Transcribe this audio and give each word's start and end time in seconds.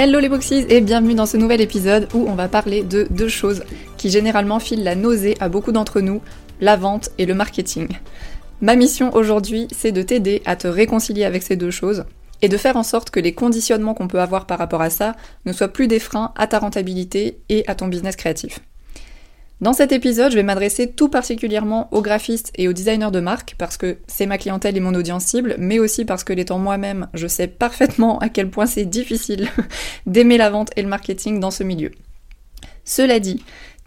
Hello 0.00 0.20
les 0.20 0.28
boxies 0.28 0.64
et 0.68 0.80
bienvenue 0.80 1.16
dans 1.16 1.26
ce 1.26 1.36
nouvel 1.36 1.60
épisode 1.60 2.06
où 2.14 2.24
on 2.28 2.36
va 2.36 2.46
parler 2.46 2.84
de 2.84 3.08
deux 3.10 3.26
choses 3.26 3.64
qui 3.96 4.10
généralement 4.10 4.60
filent 4.60 4.84
la 4.84 4.94
nausée 4.94 5.36
à 5.40 5.48
beaucoup 5.48 5.72
d'entre 5.72 6.00
nous, 6.00 6.20
la 6.60 6.76
vente 6.76 7.10
et 7.18 7.26
le 7.26 7.34
marketing. 7.34 7.88
Ma 8.60 8.76
mission 8.76 9.12
aujourd'hui, 9.12 9.66
c'est 9.76 9.90
de 9.90 10.02
t'aider 10.02 10.40
à 10.46 10.54
te 10.54 10.68
réconcilier 10.68 11.24
avec 11.24 11.42
ces 11.42 11.56
deux 11.56 11.72
choses 11.72 12.04
et 12.42 12.48
de 12.48 12.56
faire 12.56 12.76
en 12.76 12.84
sorte 12.84 13.10
que 13.10 13.18
les 13.18 13.34
conditionnements 13.34 13.94
qu'on 13.94 14.06
peut 14.06 14.20
avoir 14.20 14.46
par 14.46 14.58
rapport 14.58 14.82
à 14.82 14.90
ça 14.90 15.16
ne 15.46 15.52
soient 15.52 15.66
plus 15.66 15.88
des 15.88 15.98
freins 15.98 16.32
à 16.36 16.46
ta 16.46 16.60
rentabilité 16.60 17.40
et 17.48 17.64
à 17.66 17.74
ton 17.74 17.88
business 17.88 18.14
créatif. 18.14 18.60
Dans 19.60 19.72
cet 19.72 19.90
épisode, 19.90 20.30
je 20.30 20.36
vais 20.36 20.44
m'adresser 20.44 20.88
tout 20.88 21.08
particulièrement 21.08 21.88
aux 21.90 22.00
graphistes 22.00 22.52
et 22.54 22.68
aux 22.68 22.72
designers 22.72 23.10
de 23.10 23.18
marque 23.18 23.56
parce 23.58 23.76
que 23.76 23.98
c'est 24.06 24.26
ma 24.26 24.38
clientèle 24.38 24.76
et 24.76 24.80
mon 24.80 24.94
audience 24.94 25.24
cible, 25.24 25.56
mais 25.58 25.80
aussi 25.80 26.04
parce 26.04 26.22
que 26.22 26.32
l'étant 26.32 26.60
moi-même, 26.60 27.08
je 27.12 27.26
sais 27.26 27.48
parfaitement 27.48 28.20
à 28.20 28.28
quel 28.28 28.50
point 28.50 28.66
c'est 28.66 28.84
difficile 28.84 29.48
d'aimer 30.06 30.38
la 30.38 30.50
vente 30.50 30.70
et 30.76 30.82
le 30.82 30.88
marketing 30.88 31.40
dans 31.40 31.50
ce 31.50 31.64
milieu. 31.64 31.90
Cela 32.84 33.18
dit, 33.18 33.42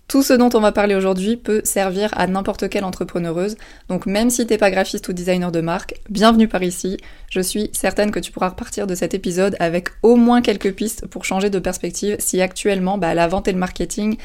tout 0.10 0.24
ce 0.24 0.34
dont 0.34 0.50
on 0.54 0.60
va 0.60 0.74
parler 0.74 0.94
aujourd'hui 0.94 1.38
peut 1.38 1.62
servir 1.64 2.10
à 2.18 2.28
n'importe 2.28 2.68
quelle 2.68 2.84
entrepreneureuse, 2.84 3.56
donc 3.88 4.08
même 4.08 4.30
si 4.30 4.46
t'es 4.46 4.58
pas 4.58 4.72
graphiste 4.72 5.08
ou 5.08 5.14
designer 5.14 5.54
de 5.54 5.62
marque, 5.62 5.94
bienvenue 6.10 6.50
par 6.50 6.64
ici. 6.64 6.98
Je 7.30 7.40
suis 7.40 7.70
certaine 7.72 8.12
que 8.12 8.20
tu 8.20 8.34
pourras 8.34 8.50
repartir 8.50 8.88
de 8.88 8.94
cet 8.94 9.14
épisode 9.14 9.56
avec 9.62 9.88
au 10.04 10.18
moins 10.18 10.42
quelques 10.42 10.74
pistes 10.74 11.08
pour 11.08 11.24
changer 11.24 11.50
de 11.50 11.60
perspective 11.60 12.18
si 12.20 12.42
actuellement 12.42 12.98
bah, 12.98 13.14
la 13.14 13.30
vente 13.30 13.48
et 13.48 13.54
le 13.54 13.58
marketing 13.58 14.18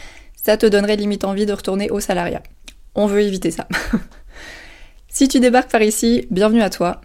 ça 0.46 0.56
te 0.56 0.66
donnerait 0.66 0.94
limite 0.94 1.24
envie 1.24 1.44
de 1.44 1.52
retourner 1.52 1.90
au 1.90 1.98
salariat. 1.98 2.40
On 2.94 3.08
veut 3.08 3.20
éviter 3.20 3.50
ça. 3.50 3.66
si 5.08 5.26
tu 5.26 5.40
débarques 5.40 5.72
par 5.72 5.82
ici, 5.82 6.28
bienvenue 6.30 6.62
à 6.62 6.70
toi. 6.70 7.00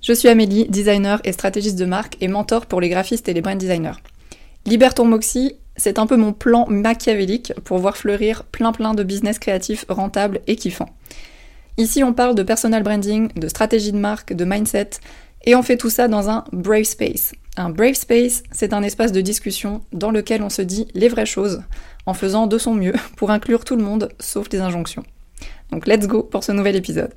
Je 0.00 0.12
suis 0.12 0.28
Amélie, 0.28 0.68
designer 0.68 1.20
et 1.24 1.32
stratégiste 1.32 1.80
de 1.80 1.84
marque 1.84 2.16
et 2.20 2.28
mentor 2.28 2.66
pour 2.66 2.80
les 2.80 2.88
graphistes 2.88 3.28
et 3.28 3.34
les 3.34 3.40
brand 3.40 3.58
designers. 3.58 3.98
Libère 4.66 4.94
ton 4.94 5.04
Moxie, 5.04 5.56
c'est 5.76 5.98
un 5.98 6.06
peu 6.06 6.16
mon 6.16 6.32
plan 6.32 6.64
machiavélique 6.68 7.54
pour 7.64 7.78
voir 7.78 7.96
fleurir 7.96 8.44
plein 8.44 8.70
plein 8.70 8.94
de 8.94 9.02
business 9.02 9.40
créatifs 9.40 9.84
rentables 9.88 10.38
et 10.46 10.54
kiffants. 10.54 10.94
Ici, 11.78 12.04
on 12.04 12.12
parle 12.12 12.36
de 12.36 12.44
personal 12.44 12.84
branding, 12.84 13.32
de 13.34 13.48
stratégie 13.48 13.90
de 13.90 13.98
marque, 13.98 14.32
de 14.32 14.44
mindset, 14.44 14.90
et 15.44 15.56
on 15.56 15.64
fait 15.64 15.76
tout 15.76 15.90
ça 15.90 16.06
dans 16.06 16.30
un 16.30 16.44
brave 16.52 16.84
space. 16.84 17.32
Un 17.56 17.70
brave 17.70 17.94
space, 17.94 18.44
c'est 18.52 18.72
un 18.72 18.84
espace 18.84 19.10
de 19.10 19.20
discussion 19.20 19.80
dans 19.92 20.12
lequel 20.12 20.42
on 20.42 20.50
se 20.50 20.62
dit 20.62 20.86
les 20.94 21.08
vraies 21.08 21.26
choses, 21.26 21.62
en 22.06 22.14
faisant 22.14 22.46
de 22.46 22.56
son 22.56 22.74
mieux 22.74 22.94
pour 23.16 23.30
inclure 23.30 23.64
tout 23.64 23.76
le 23.76 23.82
monde, 23.82 24.08
sauf 24.18 24.48
les 24.50 24.60
injonctions. 24.60 25.04
Donc 25.70 25.86
let's 25.86 26.06
go 26.06 26.22
pour 26.22 26.44
ce 26.44 26.52
nouvel 26.52 26.76
épisode. 26.76 27.12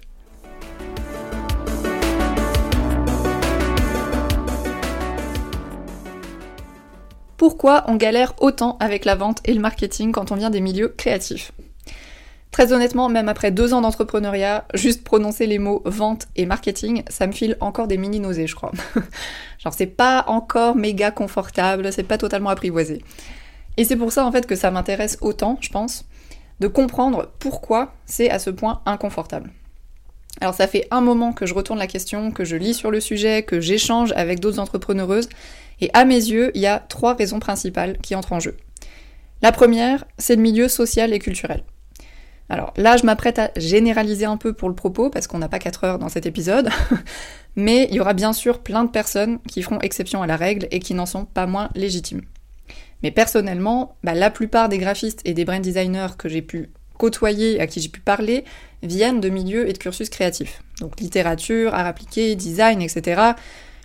Pourquoi 7.37 7.85
on 7.87 7.95
galère 7.95 8.33
autant 8.41 8.75
avec 8.81 9.05
la 9.05 9.15
vente 9.15 9.39
et 9.45 9.53
le 9.53 9.61
marketing 9.61 10.11
quand 10.11 10.33
on 10.33 10.35
vient 10.35 10.49
des 10.49 10.59
milieux 10.59 10.89
créatifs? 10.97 11.53
Très 12.51 12.73
honnêtement, 12.73 13.07
même 13.07 13.29
après 13.29 13.51
deux 13.51 13.73
ans 13.73 13.81
d'entrepreneuriat, 13.81 14.65
juste 14.73 15.03
prononcer 15.03 15.45
les 15.45 15.59
mots 15.59 15.81
vente 15.85 16.27
et 16.35 16.45
marketing, 16.45 17.03
ça 17.07 17.27
me 17.27 17.31
file 17.31 17.55
encore 17.61 17.87
des 17.87 17.97
mini 17.97 18.19
nausées, 18.19 18.47
je 18.47 18.55
crois. 18.55 18.71
Genre 19.59 19.73
c'est 19.73 19.85
pas 19.85 20.25
encore 20.27 20.75
méga 20.75 21.11
confortable, 21.11 21.93
c'est 21.93 22.03
pas 22.03 22.17
totalement 22.17 22.49
apprivoisé. 22.49 23.03
Et 23.79 23.85
c'est 23.85 23.95
pour 23.95 24.11
ça 24.11 24.25
en 24.25 24.31
fait 24.33 24.45
que 24.45 24.55
ça 24.55 24.71
m'intéresse 24.71 25.17
autant, 25.21 25.57
je 25.61 25.69
pense, 25.69 26.03
de 26.59 26.67
comprendre 26.67 27.31
pourquoi 27.39 27.93
c'est 28.05 28.29
à 28.29 28.37
ce 28.37 28.49
point 28.49 28.81
inconfortable. 28.85 29.51
Alors 30.41 30.53
ça 30.53 30.67
fait 30.67 30.85
un 30.91 30.99
moment 30.99 31.31
que 31.31 31.45
je 31.45 31.53
retourne 31.53 31.79
la 31.79 31.87
question, 31.87 32.31
que 32.31 32.43
je 32.43 32.57
lis 32.57 32.73
sur 32.73 32.91
le 32.91 32.99
sujet, 32.99 33.43
que 33.43 33.61
j'échange 33.61 34.11
avec 34.17 34.41
d'autres 34.41 34.59
entrepreneureuses, 34.59 35.29
et 35.79 35.89
à 35.93 36.03
mes 36.03 36.15
yeux, 36.15 36.51
il 36.55 36.61
y 36.61 36.67
a 36.67 36.79
trois 36.79 37.13
raisons 37.13 37.39
principales 37.39 37.97
qui 37.99 38.15
entrent 38.15 38.33
en 38.33 38.41
jeu. 38.41 38.57
La 39.41 39.53
première, 39.53 40.03
c'est 40.17 40.35
le 40.35 40.41
milieu 40.41 40.67
social 40.67 41.13
et 41.13 41.19
culturel. 41.19 41.63
Alors 42.49 42.73
là, 42.75 42.97
je 42.97 43.05
m'apprête 43.05 43.39
à 43.39 43.51
généraliser 43.55 44.25
un 44.25 44.35
peu 44.35 44.51
pour 44.51 44.67
le 44.67 44.75
propos, 44.75 45.09
parce 45.09 45.27
qu'on 45.27 45.37
n'a 45.37 45.47
pas 45.47 45.59
4 45.59 45.85
heures 45.85 45.99
dans 45.99 46.09
cet 46.09 46.25
épisode, 46.25 46.69
mais 47.55 47.87
il 47.89 47.95
y 47.95 48.01
aura 48.01 48.13
bien 48.13 48.33
sûr 48.33 48.59
plein 48.59 48.83
de 48.83 48.89
personnes 48.89 49.39
qui 49.47 49.61
feront 49.61 49.79
exception 49.79 50.21
à 50.21 50.27
la 50.27 50.35
règle 50.35 50.67
et 50.71 50.79
qui 50.79 50.95
n'en 50.95 51.05
sont 51.05 51.23
pas 51.23 51.45
moins 51.45 51.69
légitimes. 51.75 52.23
Mais 53.03 53.11
personnellement, 53.11 53.95
bah, 54.03 54.13
la 54.13 54.29
plupart 54.29 54.69
des 54.69 54.77
graphistes 54.77 55.21
et 55.25 55.33
des 55.33 55.45
brand 55.45 55.61
designers 55.61 56.15
que 56.17 56.29
j'ai 56.29 56.41
pu 56.41 56.69
côtoyer, 56.97 57.59
à 57.59 57.67
qui 57.67 57.79
j'ai 57.79 57.89
pu 57.89 58.01
parler, 58.01 58.43
viennent 58.83 59.21
de 59.21 59.29
milieux 59.29 59.69
et 59.69 59.73
de 59.73 59.77
cursus 59.77 60.09
créatifs. 60.09 60.61
Donc 60.81 60.99
littérature, 60.99 61.73
art 61.73 61.87
appliqué, 61.87 62.35
design, 62.35 62.81
etc. 62.81 63.21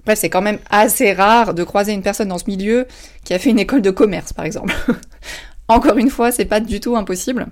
Bref, 0.04 0.18
c'est 0.18 0.30
quand 0.30 0.42
même 0.42 0.58
assez 0.68 1.12
rare 1.12 1.54
de 1.54 1.64
croiser 1.64 1.92
une 1.92 2.02
personne 2.02 2.28
dans 2.28 2.38
ce 2.38 2.46
milieu 2.46 2.86
qui 3.24 3.32
a 3.32 3.38
fait 3.38 3.50
une 3.50 3.58
école 3.58 3.82
de 3.82 3.90
commerce, 3.90 4.32
par 4.32 4.44
exemple. 4.44 4.74
Encore 5.68 5.96
une 5.96 6.10
fois, 6.10 6.30
c'est 6.30 6.44
pas 6.44 6.60
du 6.60 6.80
tout 6.80 6.96
impossible. 6.96 7.46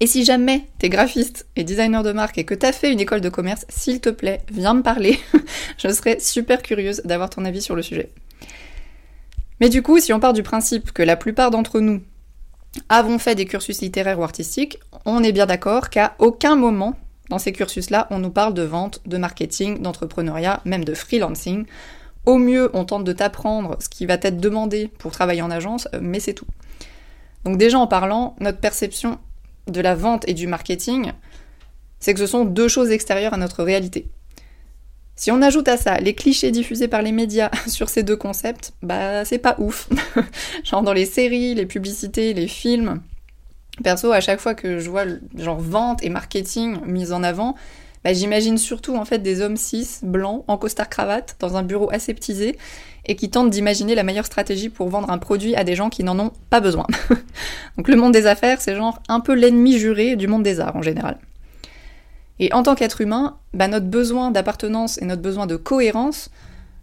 Et 0.00 0.06
si 0.06 0.24
jamais 0.24 0.64
t'es 0.78 0.88
graphiste 0.88 1.46
et 1.56 1.64
designer 1.64 2.02
de 2.02 2.12
marque 2.12 2.38
et 2.38 2.44
que 2.44 2.54
t'as 2.54 2.72
fait 2.72 2.92
une 2.92 3.00
école 3.00 3.20
de 3.20 3.28
commerce, 3.28 3.64
s'il 3.68 4.00
te 4.00 4.08
plaît, 4.08 4.40
viens 4.50 4.74
me 4.74 4.82
parler. 4.82 5.18
Je 5.78 5.88
serais 5.88 6.18
super 6.20 6.62
curieuse 6.62 7.02
d'avoir 7.04 7.30
ton 7.30 7.44
avis 7.44 7.62
sur 7.62 7.76
le 7.76 7.82
sujet. 7.82 8.10
Mais 9.60 9.68
du 9.68 9.82
coup, 9.82 9.98
si 9.98 10.12
on 10.12 10.20
part 10.20 10.32
du 10.32 10.42
principe 10.42 10.92
que 10.92 11.02
la 11.02 11.16
plupart 11.16 11.50
d'entre 11.50 11.80
nous 11.80 12.02
avons 12.88 13.18
fait 13.18 13.34
des 13.34 13.46
cursus 13.46 13.80
littéraires 13.80 14.18
ou 14.18 14.24
artistiques, 14.24 14.78
on 15.04 15.22
est 15.22 15.32
bien 15.32 15.46
d'accord 15.46 15.90
qu'à 15.90 16.14
aucun 16.18 16.54
moment 16.54 16.94
dans 17.28 17.38
ces 17.38 17.52
cursus-là, 17.52 18.06
on 18.10 18.18
nous 18.18 18.30
parle 18.30 18.54
de 18.54 18.62
vente, 18.62 19.00
de 19.06 19.18
marketing, 19.18 19.82
d'entrepreneuriat, 19.82 20.62
même 20.64 20.84
de 20.84 20.94
freelancing. 20.94 21.66
Au 22.24 22.38
mieux, 22.38 22.70
on 22.72 22.84
tente 22.84 23.04
de 23.04 23.12
t'apprendre 23.12 23.76
ce 23.80 23.88
qui 23.88 24.06
va 24.06 24.18
t'être 24.18 24.40
demandé 24.40 24.88
pour 24.98 25.12
travailler 25.12 25.42
en 25.42 25.50
agence, 25.50 25.88
mais 26.00 26.20
c'est 26.20 26.34
tout. 26.34 26.46
Donc 27.44 27.58
déjà 27.58 27.78
en 27.78 27.86
parlant, 27.86 28.34
notre 28.40 28.58
perception 28.58 29.18
de 29.66 29.80
la 29.80 29.94
vente 29.94 30.26
et 30.28 30.34
du 30.34 30.46
marketing, 30.46 31.12
c'est 32.00 32.14
que 32.14 32.20
ce 32.20 32.26
sont 32.26 32.44
deux 32.44 32.68
choses 32.68 32.90
extérieures 32.90 33.34
à 33.34 33.38
notre 33.38 33.62
réalité. 33.62 34.08
Si 35.18 35.32
on 35.32 35.42
ajoute 35.42 35.66
à 35.66 35.76
ça 35.76 35.98
les 35.98 36.14
clichés 36.14 36.52
diffusés 36.52 36.86
par 36.86 37.02
les 37.02 37.10
médias 37.10 37.50
sur 37.66 37.88
ces 37.88 38.04
deux 38.04 38.16
concepts, 38.16 38.72
bah 38.82 39.24
c'est 39.24 39.38
pas 39.38 39.56
ouf. 39.58 39.88
genre 40.64 40.82
dans 40.82 40.92
les 40.92 41.06
séries, 41.06 41.56
les 41.56 41.66
publicités, 41.66 42.32
les 42.32 42.46
films. 42.46 43.02
Perso, 43.82 44.12
à 44.12 44.20
chaque 44.20 44.38
fois 44.38 44.54
que 44.54 44.78
je 44.78 44.88
vois 44.88 45.04
genre 45.36 45.58
vente 45.58 46.04
et 46.04 46.08
marketing 46.08 46.78
mis 46.86 47.12
en 47.12 47.24
avant, 47.24 47.56
bah, 48.04 48.12
j'imagine 48.12 48.58
surtout 48.58 48.94
en 48.94 49.04
fait 49.04 49.18
des 49.18 49.40
hommes 49.40 49.56
cis, 49.56 49.88
blancs, 50.02 50.44
en 50.46 50.56
costard 50.56 50.88
cravate, 50.88 51.34
dans 51.40 51.56
un 51.56 51.64
bureau 51.64 51.90
aseptisé, 51.92 52.56
et 53.04 53.16
qui 53.16 53.28
tentent 53.28 53.50
d'imaginer 53.50 53.96
la 53.96 54.04
meilleure 54.04 54.26
stratégie 54.26 54.68
pour 54.68 54.88
vendre 54.88 55.10
un 55.10 55.18
produit 55.18 55.56
à 55.56 55.64
des 55.64 55.74
gens 55.74 55.90
qui 55.90 56.04
n'en 56.04 56.18
ont 56.20 56.32
pas 56.48 56.60
besoin. 56.60 56.86
Donc 57.76 57.88
le 57.88 57.96
monde 57.96 58.12
des 58.12 58.26
affaires, 58.26 58.60
c'est 58.60 58.76
genre 58.76 59.00
un 59.08 59.18
peu 59.18 59.34
l'ennemi 59.34 59.78
juré 59.78 60.14
du 60.14 60.28
monde 60.28 60.44
des 60.44 60.60
arts 60.60 60.76
en 60.76 60.82
général. 60.82 61.18
Et 62.40 62.52
en 62.52 62.62
tant 62.62 62.74
qu'être 62.74 63.00
humain, 63.00 63.38
bah, 63.52 63.68
notre 63.68 63.86
besoin 63.86 64.30
d'appartenance 64.30 65.00
et 65.00 65.04
notre 65.04 65.22
besoin 65.22 65.46
de 65.46 65.56
cohérence 65.56 66.30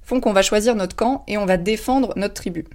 font 0.01 0.19
qu'on 0.19 0.33
va 0.33 0.41
choisir 0.41 0.75
notre 0.75 0.95
camp 0.95 1.23
et 1.27 1.37
on 1.37 1.45
va 1.45 1.57
défendre 1.57 2.13
notre 2.15 2.33
tribu. 2.33 2.65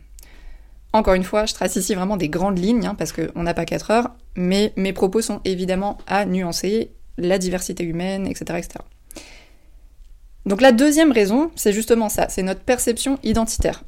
Encore 0.92 1.14
une 1.14 1.24
fois, 1.24 1.46
je 1.46 1.54
trace 1.54 1.76
ici 1.76 1.94
vraiment 1.94 2.16
des 2.16 2.28
grandes 2.28 2.58
lignes, 2.58 2.86
hein, 2.86 2.96
parce 2.98 3.12
qu'on 3.12 3.42
n'a 3.42 3.54
pas 3.54 3.64
4 3.64 3.90
heures, 3.92 4.10
mais 4.34 4.72
mes 4.76 4.92
propos 4.92 5.22
sont 5.22 5.40
évidemment 5.44 5.98
à 6.08 6.24
nuancer 6.24 6.90
la 7.16 7.38
diversité 7.38 7.84
humaine, 7.84 8.26
etc. 8.26 8.58
etc. 8.58 8.70
Donc 10.46 10.60
la 10.60 10.72
deuxième 10.72 11.12
raison, 11.12 11.50
c'est 11.54 11.72
justement 11.72 12.08
ça, 12.08 12.28
c'est 12.28 12.42
notre 12.42 12.62
perception 12.62 13.18
identitaire. 13.22 13.84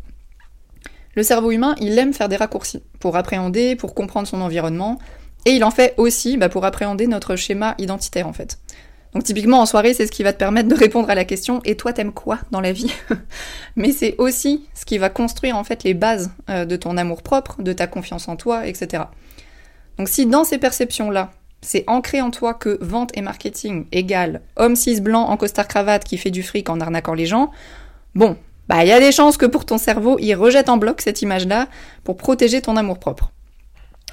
Le 1.14 1.22
cerveau 1.22 1.50
humain, 1.50 1.74
il 1.80 1.98
aime 1.98 2.12
faire 2.12 2.28
des 2.28 2.36
raccourcis 2.36 2.82
pour 3.00 3.16
appréhender, 3.16 3.74
pour 3.74 3.94
comprendre 3.94 4.28
son 4.28 4.40
environnement, 4.40 4.98
et 5.44 5.50
il 5.50 5.64
en 5.64 5.70
fait 5.70 5.94
aussi 5.96 6.36
bah, 6.36 6.48
pour 6.48 6.64
appréhender 6.64 7.06
notre 7.06 7.34
schéma 7.36 7.74
identitaire 7.78 8.28
en 8.28 8.32
fait. 8.32 8.58
Donc 9.14 9.24
typiquement 9.24 9.60
en 9.60 9.66
soirée, 9.66 9.92
c'est 9.92 10.06
ce 10.06 10.12
qui 10.12 10.22
va 10.22 10.32
te 10.32 10.38
permettre 10.38 10.68
de 10.68 10.74
répondre 10.74 11.10
à 11.10 11.14
la 11.14 11.24
question 11.24 11.60
et 11.64 11.76
toi 11.76 11.92
t'aimes 11.92 12.12
quoi 12.12 12.38
dans 12.50 12.60
la 12.60 12.72
vie 12.72 12.92
Mais 13.76 13.92
c'est 13.92 14.14
aussi 14.18 14.66
ce 14.74 14.84
qui 14.84 14.96
va 14.98 15.10
construire 15.10 15.56
en 15.56 15.64
fait 15.64 15.84
les 15.84 15.94
bases 15.94 16.30
euh, 16.48 16.64
de 16.64 16.76
ton 16.76 16.96
amour 16.96 17.22
propre, 17.22 17.62
de 17.62 17.72
ta 17.72 17.86
confiance 17.86 18.28
en 18.28 18.36
toi, 18.36 18.66
etc. 18.66 19.04
Donc 19.98 20.08
si 20.08 20.24
dans 20.24 20.44
ces 20.44 20.58
perceptions-là, 20.58 21.32
c'est 21.60 21.84
ancré 21.86 22.20
en 22.20 22.30
toi 22.30 22.54
que 22.54 22.78
vente 22.80 23.16
et 23.16 23.20
marketing 23.20 23.86
égale 23.92 24.40
homme 24.56 24.76
cis 24.76 25.00
blanc 25.00 25.22
en 25.22 25.36
costard 25.36 25.68
cravate 25.68 26.04
qui 26.04 26.16
fait 26.16 26.30
du 26.30 26.42
fric 26.42 26.68
en 26.70 26.80
arnaquant 26.80 27.14
les 27.14 27.26
gens, 27.26 27.50
bon, 28.14 28.36
bah 28.68 28.84
il 28.84 28.88
y 28.88 28.92
a 28.92 29.00
des 29.00 29.12
chances 29.12 29.36
que 29.36 29.46
pour 29.46 29.66
ton 29.66 29.78
cerveau, 29.78 30.16
il 30.20 30.34
rejette 30.34 30.70
en 30.70 30.78
bloc 30.78 31.02
cette 31.02 31.22
image-là 31.22 31.68
pour 32.02 32.16
protéger 32.16 32.62
ton 32.62 32.76
amour 32.76 32.98
propre. 32.98 33.30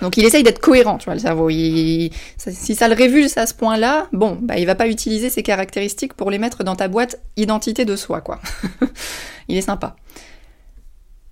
Donc 0.01 0.17
il 0.17 0.25
essaye 0.25 0.43
d'être 0.43 0.59
cohérent, 0.59 0.97
tu 0.97 1.05
vois, 1.05 1.13
le 1.13 1.19
cerveau. 1.19 1.49
si 1.49 2.75
ça 2.75 2.87
le 2.87 2.95
révulse 2.95 3.37
à 3.37 3.45
ce 3.45 3.53
point-là, 3.53 4.07
bon, 4.13 4.37
bah 4.41 4.57
il 4.57 4.65
va 4.65 4.75
pas 4.75 4.87
utiliser 4.87 5.29
ces 5.29 5.43
caractéristiques 5.43 6.13
pour 6.13 6.31
les 6.31 6.37
mettre 6.37 6.63
dans 6.63 6.75
ta 6.75 6.87
boîte 6.87 7.19
identité 7.35 7.85
de 7.85 7.95
soi, 7.95 8.21
quoi. 8.21 8.39
il 9.47 9.57
est 9.57 9.61
sympa. 9.61 9.95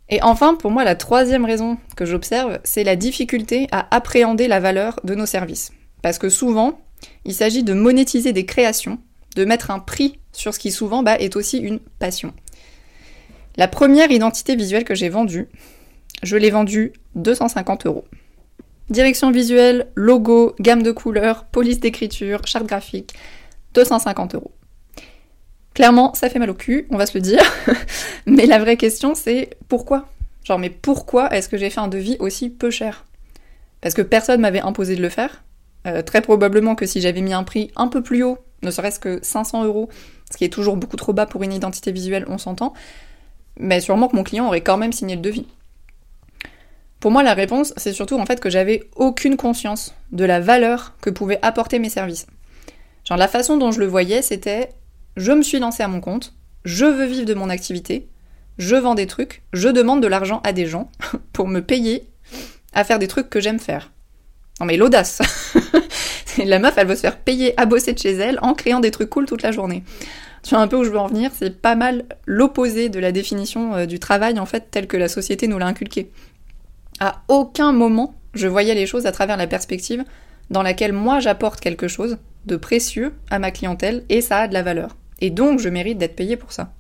Et 0.10 0.22
enfin, 0.22 0.56
pour 0.56 0.72
moi, 0.72 0.84
la 0.84 0.96
troisième 0.96 1.46
raison 1.46 1.78
que 1.96 2.06
j'observe, 2.06 2.60
c'est 2.64 2.84
la 2.84 2.96
difficulté 2.96 3.68
à 3.72 3.94
appréhender 3.96 4.48
la 4.48 4.60
valeur 4.60 5.00
de 5.04 5.16
nos 5.16 5.26
services. 5.26 5.72
Parce 6.02 6.18
que 6.18 6.30
souvent, 6.30 6.80
il 7.26 7.34
s'agit 7.34 7.64
de 7.64 7.74
monétiser 7.74 8.32
des 8.32 8.46
créations, 8.46 9.00
de 9.36 9.46
mettre 9.46 9.72
un 9.72 9.80
prix 9.80 10.20
sur 10.32 10.54
ce 10.54 10.60
qui 10.60 10.72
souvent 10.72 11.04
bah, 11.04 11.18
est 11.20 11.36
aussi 11.36 11.58
une 11.58 11.80
passion. 12.00 12.34
La 13.58 13.68
première 13.68 14.12
identité 14.12 14.56
visuelle 14.56 14.84
que 14.84 14.96
j'ai 14.96 15.10
vendue, 15.10 15.48
Je 16.24 16.36
l'ai 16.36 16.50
vendu 16.50 16.94
250 17.16 17.86
euros. 17.86 18.06
Direction 18.90 19.32
visuelle, 19.32 19.88
logo, 19.96 20.56
gamme 20.60 20.82
de 20.82 20.92
couleurs, 20.92 21.46
police 21.46 21.80
d'écriture, 21.80 22.46
charte 22.46 22.66
graphique, 22.66 23.14
250 23.74 24.36
euros. 24.36 24.52
Clairement, 25.74 26.14
ça 26.14 26.30
fait 26.30 26.40
mal 26.40 26.50
au 26.50 26.54
cul, 26.54 26.88
on 26.90 26.98
va 26.98 27.06
se 27.06 27.16
le 27.16 27.22
dire. 27.22 27.44
mais 28.26 28.46
la 28.46 28.60
vraie 28.60 28.78
question, 28.78 29.14
c'est 29.14 29.52
pourquoi? 29.68 30.08
Genre, 30.44 30.58
mais 30.58 30.70
pourquoi 30.70 31.36
est-ce 31.36 31.50
que 31.50 31.58
j'ai 31.58 31.70
fait 31.70 31.82
un 31.82 31.90
devis 31.90 32.16
aussi 32.20 32.50
peu 32.50 32.72
cher? 32.72 33.06
Parce 33.82 33.94
que 33.94 34.02
personne 34.02 34.42
m'avait 34.42 34.62
imposé 34.62 34.96
de 34.96 35.02
le 35.02 35.10
faire. 35.10 35.44
Euh, 35.86 36.02
très 36.02 36.22
probablement 36.22 36.76
que 36.76 36.86
si 36.86 37.02
j'avais 37.02 37.22
mis 37.22 37.34
un 37.34 37.44
prix 37.44 37.72
un 37.76 37.90
peu 37.90 38.02
plus 38.02 38.24
haut, 38.24 38.40
ne 38.64 38.72
serait-ce 38.72 39.00
que 39.00 39.20
500 39.22 39.66
euros, 39.66 39.90
ce 40.32 40.38
qui 40.38 40.46
est 40.46 40.50
toujours 40.50 40.78
beaucoup 40.78 40.96
trop 40.96 41.14
bas 41.14 41.26
pour 41.26 41.44
une 41.44 41.54
identité 41.54 41.92
visuelle, 41.92 42.26
on 42.28 42.38
s'entend, 42.38 42.74
mais 43.60 43.82
sûrement 43.82 44.08
que 44.08 44.16
mon 44.16 44.24
client 44.24 44.48
aurait 44.48 44.62
quand 44.62 44.78
même 44.78 44.94
signé 44.94 45.16
le 45.16 45.22
devis. 45.22 45.46
Pour 47.00 47.12
moi, 47.12 47.24
la 47.24 47.34
réponse, 47.34 47.74
c'est 47.78 47.94
surtout 47.94 48.20
en 48.20 48.26
fait 48.26 48.40
que 48.40 48.50
j'avais 48.50 48.90
aucune 48.96 49.38
conscience 49.38 49.94
de 50.12 50.26
la 50.26 50.40
valeur 50.40 50.96
que 51.02 51.10
pouvaient 51.10 51.40
apporter 51.42 51.80
mes 51.80 51.90
services. 51.90 52.28
Genre 53.08 53.18
la 53.18 53.28
façon 53.28 53.58
dont 53.58 53.72
je 53.72 53.80
le 53.80 53.86
voyais, 53.86 54.22
c'était 54.22 54.70
je 55.16 55.32
me 55.32 55.44
suis 55.44 55.60
lancé 55.60 55.84
à 55.84 55.88
mon 55.88 56.02
compte, 56.02 56.34
je 56.66 56.86
veux 56.86 57.06
vivre 57.06 57.26
de 57.26 57.34
mon 57.34 57.50
activité, 57.50 58.08
je 58.58 58.76
vends 58.76 58.96
des 58.96 59.08
trucs, 59.08 59.44
je 59.54 59.70
demande 59.70 60.02
de 60.02 60.08
l'argent 60.08 60.42
à 60.44 60.54
des 60.54 60.66
gens 60.66 60.92
pour 61.34 61.48
me 61.48 61.62
payer 61.62 62.08
à 62.74 62.84
faire 62.84 63.00
des 63.00 63.08
trucs 63.08 63.30
que 63.30 63.40
j'aime 63.40 63.60
faire. 63.60 63.92
Non 64.60 64.66
mais 64.66 64.78
l'audace 64.78 65.22
La 66.46 66.60
meuf, 66.60 66.76
elle 66.78 66.88
veut 66.88 66.96
se 66.96 67.02
faire 67.02 67.18
payer 67.18 67.60
à 67.60 67.66
bosser 67.66 67.94
de 67.94 68.00
chez 68.00 68.14
elle 68.14 68.38
en 68.42 68.54
créant 68.54 68.80
des 68.80 68.92
trucs 68.92 69.10
cool 69.10 69.26
toute 69.26 69.42
la 69.42 69.52
journée. 69.52 69.84
Tu 70.44 70.52
vois 70.52 70.60
un 70.60 70.68
peu 70.68 70.76
où 70.76 70.84
je 70.84 70.90
veux 70.90 71.00
en 71.00 71.08
venir, 71.08 71.32
c'est 71.34 71.62
pas 71.62 71.76
mal 71.76 72.06
l'opposé 72.26 72.90
de 72.90 73.00
la 73.00 73.12
définition 73.12 73.74
euh, 73.74 73.86
du 73.86 74.00
travail 74.00 74.40
en 74.40 74.46
fait 74.46 74.70
telle 74.70 74.88
que 74.88 74.98
la 74.98 75.08
société 75.08 75.48
nous 75.48 75.58
l'a 75.58 75.66
inculqué. 75.66 76.12
À 77.00 77.22
aucun 77.28 77.72
moment 77.72 78.16
je 78.34 78.48
voyais 78.48 78.76
les 78.76 78.86
choses 78.86 79.06
à 79.06 79.12
travers 79.12 79.38
la 79.38 79.48
perspective 79.48 80.04
dans 80.50 80.62
laquelle 80.62 80.94
moi 80.94 81.20
j'apporte 81.20 81.60
quelque 81.60 81.88
chose 81.88 82.18
de 82.46 82.56
précieux 82.56 83.14
à 83.30 83.40
ma 83.40 83.52
clientèle 83.52 84.06
et 84.10 84.22
ça 84.22 84.40
a 84.40 84.48
de 84.48 84.54
la 84.54 84.64
valeur. 84.64 84.96
Et 85.20 85.30
donc 85.30 85.60
je 85.60 85.70
mérite 85.70 85.98
d'être 85.98 86.16
payé 86.16 86.38
pour 86.38 86.52
ça. 86.52 86.72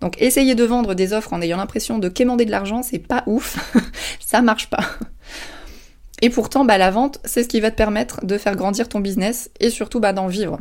Donc 0.00 0.20
essayer 0.20 0.54
de 0.54 0.64
vendre 0.64 0.94
des 0.94 1.12
offres 1.12 1.32
en 1.32 1.40
ayant 1.40 1.56
l'impression 1.56 1.98
de 1.98 2.08
quémander 2.08 2.44
de 2.44 2.50
l'argent, 2.50 2.82
c'est 2.82 2.98
pas 2.98 3.22
ouf, 3.26 3.58
ça 4.20 4.42
marche 4.42 4.68
pas. 4.68 4.84
Et 6.22 6.30
pourtant, 6.30 6.64
bah, 6.64 6.78
la 6.78 6.90
vente, 6.90 7.20
c'est 7.24 7.42
ce 7.42 7.48
qui 7.48 7.60
va 7.60 7.70
te 7.70 7.76
permettre 7.76 8.24
de 8.24 8.38
faire 8.38 8.56
grandir 8.56 8.88
ton 8.88 9.00
business 9.00 9.50
et 9.60 9.68
surtout 9.68 10.00
bah, 10.00 10.14
d'en 10.14 10.28
vivre. 10.28 10.58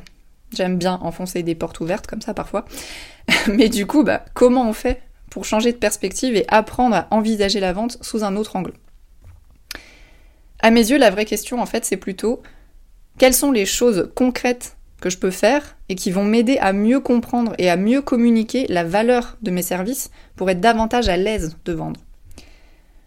J'aime 0.54 0.78
bien 0.78 1.00
enfoncer 1.02 1.44
des 1.44 1.56
portes 1.56 1.80
ouvertes 1.80 2.08
comme 2.08 2.22
ça 2.22 2.34
parfois. 2.34 2.66
Mais 3.48 3.70
du 3.70 3.86
coup, 3.86 4.04
bah, 4.04 4.26
comment 4.34 4.70
on 4.70 4.74
fait 4.74 5.02
pour 5.36 5.44
changer 5.44 5.74
de 5.74 5.78
perspective 5.78 6.38
et 6.38 6.46
apprendre 6.48 6.96
à 6.96 7.08
envisager 7.12 7.60
la 7.60 7.74
vente 7.74 7.98
sous 8.00 8.24
un 8.24 8.38
autre 8.38 8.56
angle 8.56 8.72
À 10.62 10.72
mes 10.72 10.90
yeux, 10.90 10.98
la 10.98 11.10
vraie 11.10 11.26
question, 11.26 11.62
en 11.62 11.66
fait, 11.66 11.84
c'est 11.84 11.98
plutôt 11.98 12.42
quelles 13.18 13.34
sont 13.34 13.52
les 13.52 13.66
choses 13.66 14.14
concrètes 14.16 14.78
que 15.02 15.10
je 15.10 15.18
peux 15.18 15.32
faire 15.32 15.76
et 15.90 15.96
qui 15.96 16.10
vont 16.10 16.24
m'aider 16.24 16.58
à 16.60 16.72
mieux 16.72 17.02
comprendre 17.02 17.54
et 17.58 17.70
à 17.70 17.76
mieux 17.76 18.02
communiquer 18.02 18.66
la 18.70 18.86
valeur 18.86 19.36
de 19.42 19.52
mes 19.52 19.62
services 19.62 20.10
pour 20.38 20.50
être 20.50 20.62
davantage 20.62 21.10
à 21.10 21.18
l'aise 21.18 21.58
de 21.66 21.74
vendre? 21.74 22.00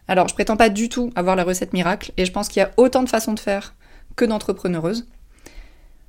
Alors, 0.06 0.28
je 0.28 0.34
prétends 0.34 0.58
pas 0.58 0.68
du 0.68 0.90
tout 0.90 1.10
avoir 1.16 1.34
la 1.34 1.44
recette 1.44 1.72
miracle 1.72 2.12
et 2.18 2.26
je 2.26 2.32
pense 2.32 2.48
qu'il 2.48 2.60
y 2.60 2.62
a 2.62 2.72
autant 2.76 3.02
de 3.02 3.08
façons 3.08 3.32
de 3.32 3.40
faire 3.40 3.74
que 4.16 4.26
d'entrepreneureuse. 4.26 5.08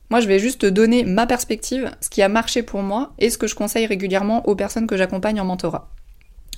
Moi, 0.09 0.19
je 0.19 0.27
vais 0.27 0.39
juste 0.39 0.59
te 0.59 0.65
donner 0.65 1.05
ma 1.05 1.25
perspective, 1.25 1.89
ce 2.01 2.09
qui 2.09 2.21
a 2.21 2.27
marché 2.27 2.61
pour 2.61 2.81
moi 2.81 3.13
et 3.19 3.29
ce 3.29 3.37
que 3.37 3.47
je 3.47 3.55
conseille 3.55 3.85
régulièrement 3.85 4.45
aux 4.49 4.55
personnes 4.57 4.85
que 4.85 4.97
j'accompagne 4.97 5.39
en 5.39 5.45
mentorat. 5.45 5.89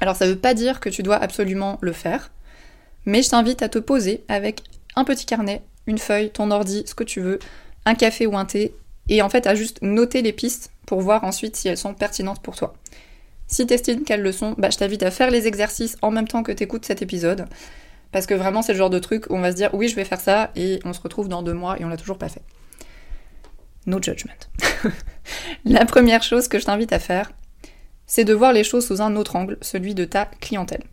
Alors, 0.02 0.16
ça 0.16 0.28
veut 0.28 0.36
pas 0.36 0.54
dire 0.54 0.80
que 0.80 0.90
tu 0.90 1.04
dois 1.04 1.16
absolument 1.16 1.78
le 1.80 1.94
faire, 1.94 2.32
mais 3.06 3.22
je 3.22 3.30
t'invite 3.30 3.62
à 3.62 3.70
te 3.70 3.80
poser 3.80 4.24
avec 4.28 4.64
un 4.96 5.04
petit 5.04 5.26
carnet, 5.26 5.62
une 5.88 6.00
feuille, 6.00 6.32
ton 6.32 6.52
ordi, 6.52 6.84
ce 6.86 6.96
que 6.96 7.04
tu 7.04 7.22
veux, 7.22 7.40
un 7.86 7.96
café 7.96 8.26
ou 8.26 8.36
un 8.36 8.46
thé, 8.46 8.76
et 9.10 9.22
en 9.22 9.30
fait 9.30 9.48
à 9.48 9.56
juste 9.56 9.80
noter 9.82 10.22
les 10.22 10.34
pistes 10.34 10.72
pour 10.86 11.02
voir 11.02 11.24
ensuite 11.24 11.56
si 11.56 11.68
elles 11.68 11.78
sont 11.78 11.94
pertinentes 11.94 12.42
pour 12.42 12.56
toi. 12.56 12.74
Si 13.48 13.66
t'estimes 13.68 14.04
qu'elles 14.04 14.22
le 14.22 14.32
sont, 14.32 14.56
bah, 14.58 14.70
je 14.70 14.78
t'invite 14.78 15.04
à 15.04 15.12
faire 15.12 15.30
les 15.30 15.48
exercices 15.48 15.98
en 16.02 16.10
même 16.10 16.28
temps 16.28 16.44
que 16.44 16.52
t'écoutes 16.52 16.86
cet 16.86 17.02
épisode. 17.02 17.46
Parce 18.12 18.26
que 18.26 18.34
vraiment, 18.34 18.62
c'est 18.62 18.74
le 18.74 18.78
genre 18.78 18.90
de 18.90 19.00
truc 19.00 19.26
où 19.30 19.36
on 19.36 19.42
va 19.42 19.52
se 19.52 19.56
dire 19.56 19.70
oui, 19.74 19.88
je 19.88 19.96
vais 19.96 20.06
faire 20.06 20.20
ça, 20.20 20.52
et 20.56 20.80
on 20.84 20.94
se 20.94 21.02
retrouve 21.02 21.28
dans 21.28 21.44
deux 21.44 21.54
mois 21.54 21.80
et 21.80 21.86
on 21.86 21.90
l'a 21.90 21.98
toujours 21.98 22.18
pas 22.18 22.30
fait. 22.30 22.42
No 23.86 24.02
judgment. 24.02 24.34
La 25.66 25.86
première 25.86 26.24
chose 26.24 26.48
que 26.48 26.60
je 26.60 26.66
t'invite 26.66 26.94
à 26.94 27.00
faire, 27.00 27.32
c'est 28.12 28.26
de 28.26 28.34
voir 28.34 28.52
les 28.52 28.66
choses 28.66 28.86
sous 28.86 29.02
un 29.02 29.16
autre 29.16 29.38
angle, 29.38 29.58
celui 29.62 29.96
de 29.96 30.04
ta 30.04 30.26
clientèle. 30.42 30.84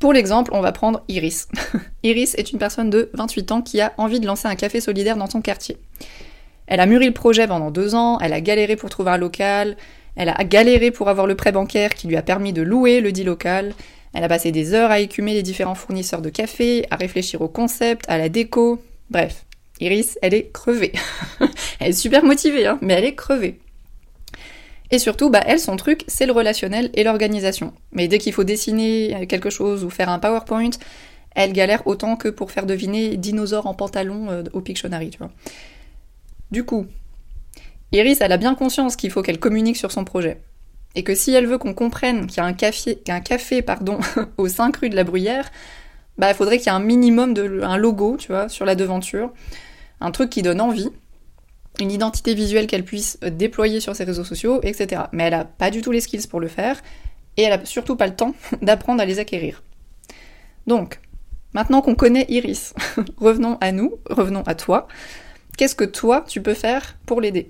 Pour 0.00 0.12
l'exemple, 0.12 0.50
on 0.52 0.60
va 0.60 0.72
prendre 0.72 1.04
Iris. 1.06 1.46
Iris 2.02 2.34
est 2.34 2.50
une 2.50 2.58
personne 2.58 2.90
de 2.90 3.10
28 3.14 3.52
ans 3.52 3.62
qui 3.62 3.80
a 3.80 3.92
envie 3.96 4.18
de 4.18 4.26
lancer 4.26 4.48
un 4.48 4.56
café 4.56 4.80
solidaire 4.80 5.16
dans 5.16 5.30
son 5.30 5.40
quartier. 5.40 5.76
Elle 6.66 6.80
a 6.80 6.86
mûri 6.86 7.06
le 7.06 7.12
projet 7.12 7.46
pendant 7.46 7.70
deux 7.70 7.94
ans, 7.94 8.18
elle 8.18 8.32
a 8.32 8.40
galéré 8.40 8.74
pour 8.74 8.90
trouver 8.90 9.12
un 9.12 9.18
local, 9.18 9.76
elle 10.16 10.30
a 10.30 10.42
galéré 10.42 10.90
pour 10.90 11.08
avoir 11.08 11.28
le 11.28 11.36
prêt 11.36 11.52
bancaire 11.52 11.94
qui 11.94 12.08
lui 12.08 12.16
a 12.16 12.22
permis 12.22 12.52
de 12.52 12.62
louer 12.62 13.00
le 13.00 13.12
dit 13.12 13.22
local, 13.22 13.72
elle 14.14 14.24
a 14.24 14.28
passé 14.28 14.50
des 14.50 14.74
heures 14.74 14.90
à 14.90 14.98
écumer 14.98 15.32
les 15.32 15.44
différents 15.44 15.76
fournisseurs 15.76 16.22
de 16.22 16.28
café, 16.28 16.86
à 16.90 16.96
réfléchir 16.96 17.40
au 17.40 17.46
concept, 17.46 18.04
à 18.08 18.18
la 18.18 18.28
déco, 18.28 18.82
bref. 19.10 19.44
Iris, 19.78 20.18
elle 20.22 20.34
est 20.34 20.50
crevée. 20.52 20.92
elle 21.78 21.90
est 21.90 21.92
super 21.92 22.24
motivée, 22.24 22.66
hein, 22.66 22.78
mais 22.82 22.94
elle 22.94 23.04
est 23.04 23.14
crevée. 23.14 23.60
Et 24.92 24.98
surtout, 24.98 25.30
bah, 25.30 25.42
elle, 25.46 25.58
son 25.58 25.76
truc, 25.76 26.04
c'est 26.06 26.26
le 26.26 26.32
relationnel 26.32 26.90
et 26.92 27.02
l'organisation. 27.02 27.72
Mais 27.92 28.08
dès 28.08 28.18
qu'il 28.18 28.34
faut 28.34 28.44
dessiner 28.44 29.26
quelque 29.26 29.48
chose 29.48 29.84
ou 29.84 29.90
faire 29.90 30.10
un 30.10 30.18
PowerPoint, 30.18 30.70
elle 31.34 31.54
galère 31.54 31.86
autant 31.86 32.16
que 32.16 32.28
pour 32.28 32.50
faire 32.50 32.66
deviner 32.66 33.16
dinosaures 33.16 33.66
en 33.66 33.72
pantalon 33.72 34.30
euh, 34.30 34.42
au 34.52 34.60
Pictionary, 34.60 35.08
tu 35.08 35.18
vois. 35.18 35.30
Du 36.50 36.64
coup, 36.64 36.86
Iris, 37.92 38.20
elle 38.20 38.32
a 38.32 38.36
bien 38.36 38.54
conscience 38.54 38.96
qu'il 38.96 39.10
faut 39.10 39.22
qu'elle 39.22 39.40
communique 39.40 39.78
sur 39.78 39.90
son 39.90 40.04
projet. 40.04 40.42
Et 40.94 41.04
que 41.04 41.14
si 41.14 41.32
elle 41.32 41.46
veut 41.46 41.56
qu'on 41.56 41.72
comprenne 41.72 42.26
qu'il 42.26 42.36
y 42.36 42.40
a 42.40 42.44
un 42.44 42.52
café, 42.52 42.98
un 43.08 43.20
café 43.20 43.62
pardon, 43.62 43.98
au 44.36 44.46
5 44.46 44.76
rue 44.76 44.90
de 44.90 44.96
la 44.96 45.04
Bruyère, 45.04 45.50
bah, 46.18 46.30
il 46.30 46.34
faudrait 46.34 46.58
qu'il 46.58 46.66
y 46.66 46.68
ait 46.68 46.76
un 46.76 46.80
minimum 46.80 47.32
de 47.32 47.62
un 47.62 47.78
logo, 47.78 48.18
tu 48.18 48.28
vois, 48.28 48.50
sur 48.50 48.66
la 48.66 48.74
devanture, 48.74 49.32
un 50.02 50.10
truc 50.10 50.28
qui 50.28 50.42
donne 50.42 50.60
envie, 50.60 50.90
une 51.80 51.90
identité 51.90 52.34
visuelle 52.34 52.66
qu'elle 52.66 52.84
puisse 52.84 53.18
euh, 53.24 53.30
déployer 53.30 53.80
sur 53.80 53.96
ses 53.96 54.04
réseaux 54.04 54.24
sociaux, 54.24 54.60
etc. 54.62 55.02
Mais 55.12 55.24
elle 55.24 55.34
a 55.34 55.44
pas 55.44 55.70
du 55.70 55.80
tout 55.80 55.92
les 55.92 56.00
skills 56.00 56.26
pour 56.28 56.40
le 56.40 56.48
faire, 56.48 56.80
et 57.36 57.42
elle 57.42 57.52
a 57.52 57.64
surtout 57.64 57.96
pas 57.96 58.06
le 58.06 58.14
temps 58.14 58.34
d'apprendre 58.62 59.00
à 59.00 59.04
les 59.04 59.18
acquérir. 59.18 59.62
Donc, 60.66 61.00
maintenant 61.54 61.82
qu'on 61.82 61.94
connaît 61.94 62.26
Iris, 62.28 62.74
revenons 63.16 63.58
à 63.60 63.72
nous, 63.72 63.94
revenons 64.08 64.42
à 64.42 64.54
toi. 64.54 64.88
Qu'est-ce 65.56 65.74
que 65.74 65.84
toi 65.84 66.24
tu 66.26 66.40
peux 66.42 66.54
faire 66.54 66.96
pour 67.06 67.20
l'aider? 67.20 67.48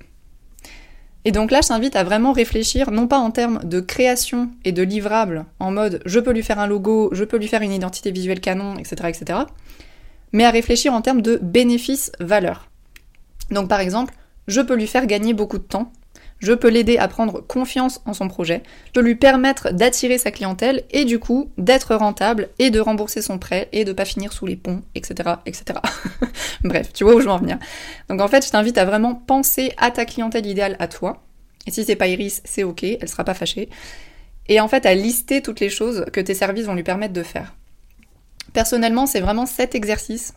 Et 1.25 1.31
donc 1.31 1.53
là, 1.53 1.61
je 1.63 1.69
t'invite 1.69 1.95
à 1.95 2.03
vraiment 2.03 2.33
réfléchir, 2.33 2.91
non 2.91 3.07
pas 3.07 3.19
en 3.19 3.31
termes 3.31 3.61
de 3.63 3.79
création 3.79 4.51
et 4.65 4.73
de 4.73 4.83
livrable, 4.83 5.45
en 5.61 5.71
mode 5.71 6.03
je 6.05 6.19
peux 6.19 6.33
lui 6.33 6.43
faire 6.43 6.59
un 6.59 6.67
logo, 6.67 7.11
je 7.13 7.23
peux 7.23 7.37
lui 7.37 7.47
faire 7.47 7.63
une 7.63 7.73
identité 7.73 8.11
visuelle 8.11 8.41
canon, 8.41 8.77
etc., 8.77 9.09
etc., 9.09 9.39
mais 10.33 10.45
à 10.45 10.51
réfléchir 10.51 10.93
en 10.93 11.01
termes 11.01 11.23
de 11.23 11.39
bénéfice-valeur. 11.41 12.72
Donc 13.51 13.69
par 13.69 13.81
exemple, 13.81 14.15
je 14.49 14.61
peux 14.61 14.75
lui 14.75 14.87
faire 14.87 15.07
gagner 15.07 15.35
beaucoup 15.35 15.59
de 15.59 15.63
temps, 15.63 15.93
je 16.39 16.53
peux 16.53 16.69
l'aider 16.69 16.99
à 16.99 17.07
prendre 17.07 17.41
confiance 17.41 18.01
en 18.05 18.15
son 18.15 18.29
projet, 18.29 18.63
je 18.87 18.93
peux 18.93 19.01
lui 19.01 19.15
permettre 19.15 19.73
d'attirer 19.73 20.19
sa 20.19 20.33
clientèle 20.33 20.83
et 20.91 21.05
du 21.05 21.21
coup 21.21 21.51
d'être 21.57 21.95
rentable 21.95 22.49
et 22.59 22.71
de 22.71 22.81
rembourser 22.81 23.23
son 23.23 23.39
prêt 23.39 23.69
et 23.73 23.85
de 23.85 23.93
pas 23.93 24.05
finir 24.05 24.33
sous 24.33 24.47
les 24.47 24.57
ponts, 24.57 24.83
etc. 24.95 25.37
etc. 25.47 25.79
Bref, 26.65 26.93
tu 26.93 27.05
vois 27.05 27.15
où 27.15 27.21
je 27.21 27.27
veux 27.27 27.31
en 27.31 27.39
venir. 27.39 27.59
Donc 28.09 28.21
en 28.21 28.29
fait, 28.29 28.45
je 28.45 28.51
t'invite 28.51 28.77
à 28.77 28.85
vraiment 28.85 29.15
penser 29.15 29.73
à 29.77 29.91
ta 29.91 30.05
clientèle 30.05 30.47
idéale 30.47 30.77
à 30.81 30.89
toi. 30.89 31.23
Et 31.67 31.71
si 31.71 31.85
c'est 31.85 31.97
pas 31.97 32.09
Iris, 32.09 32.43
c'est 32.45 32.65
ok, 32.65 32.83
elle 32.83 33.09
sera 33.09 33.23
pas 33.23 33.35
fâchée. 33.35 33.69
Et 34.49 34.61
en 34.61 34.67
fait, 34.67 34.85
à 34.85 34.95
lister 34.95 35.43
toutes 35.43 35.61
les 35.61 35.71
choses 35.71 36.05
que 36.13 36.21
tes 36.21 36.35
services 36.35 36.67
vont 36.67 36.75
lui 36.75 36.83
permettre 36.83 37.13
de 37.13 37.23
faire. 37.23 37.55
Personnellement, 38.53 39.07
c'est 39.07 39.21
vraiment 39.21 39.47
cet 39.47 39.77
exercice 39.77 40.35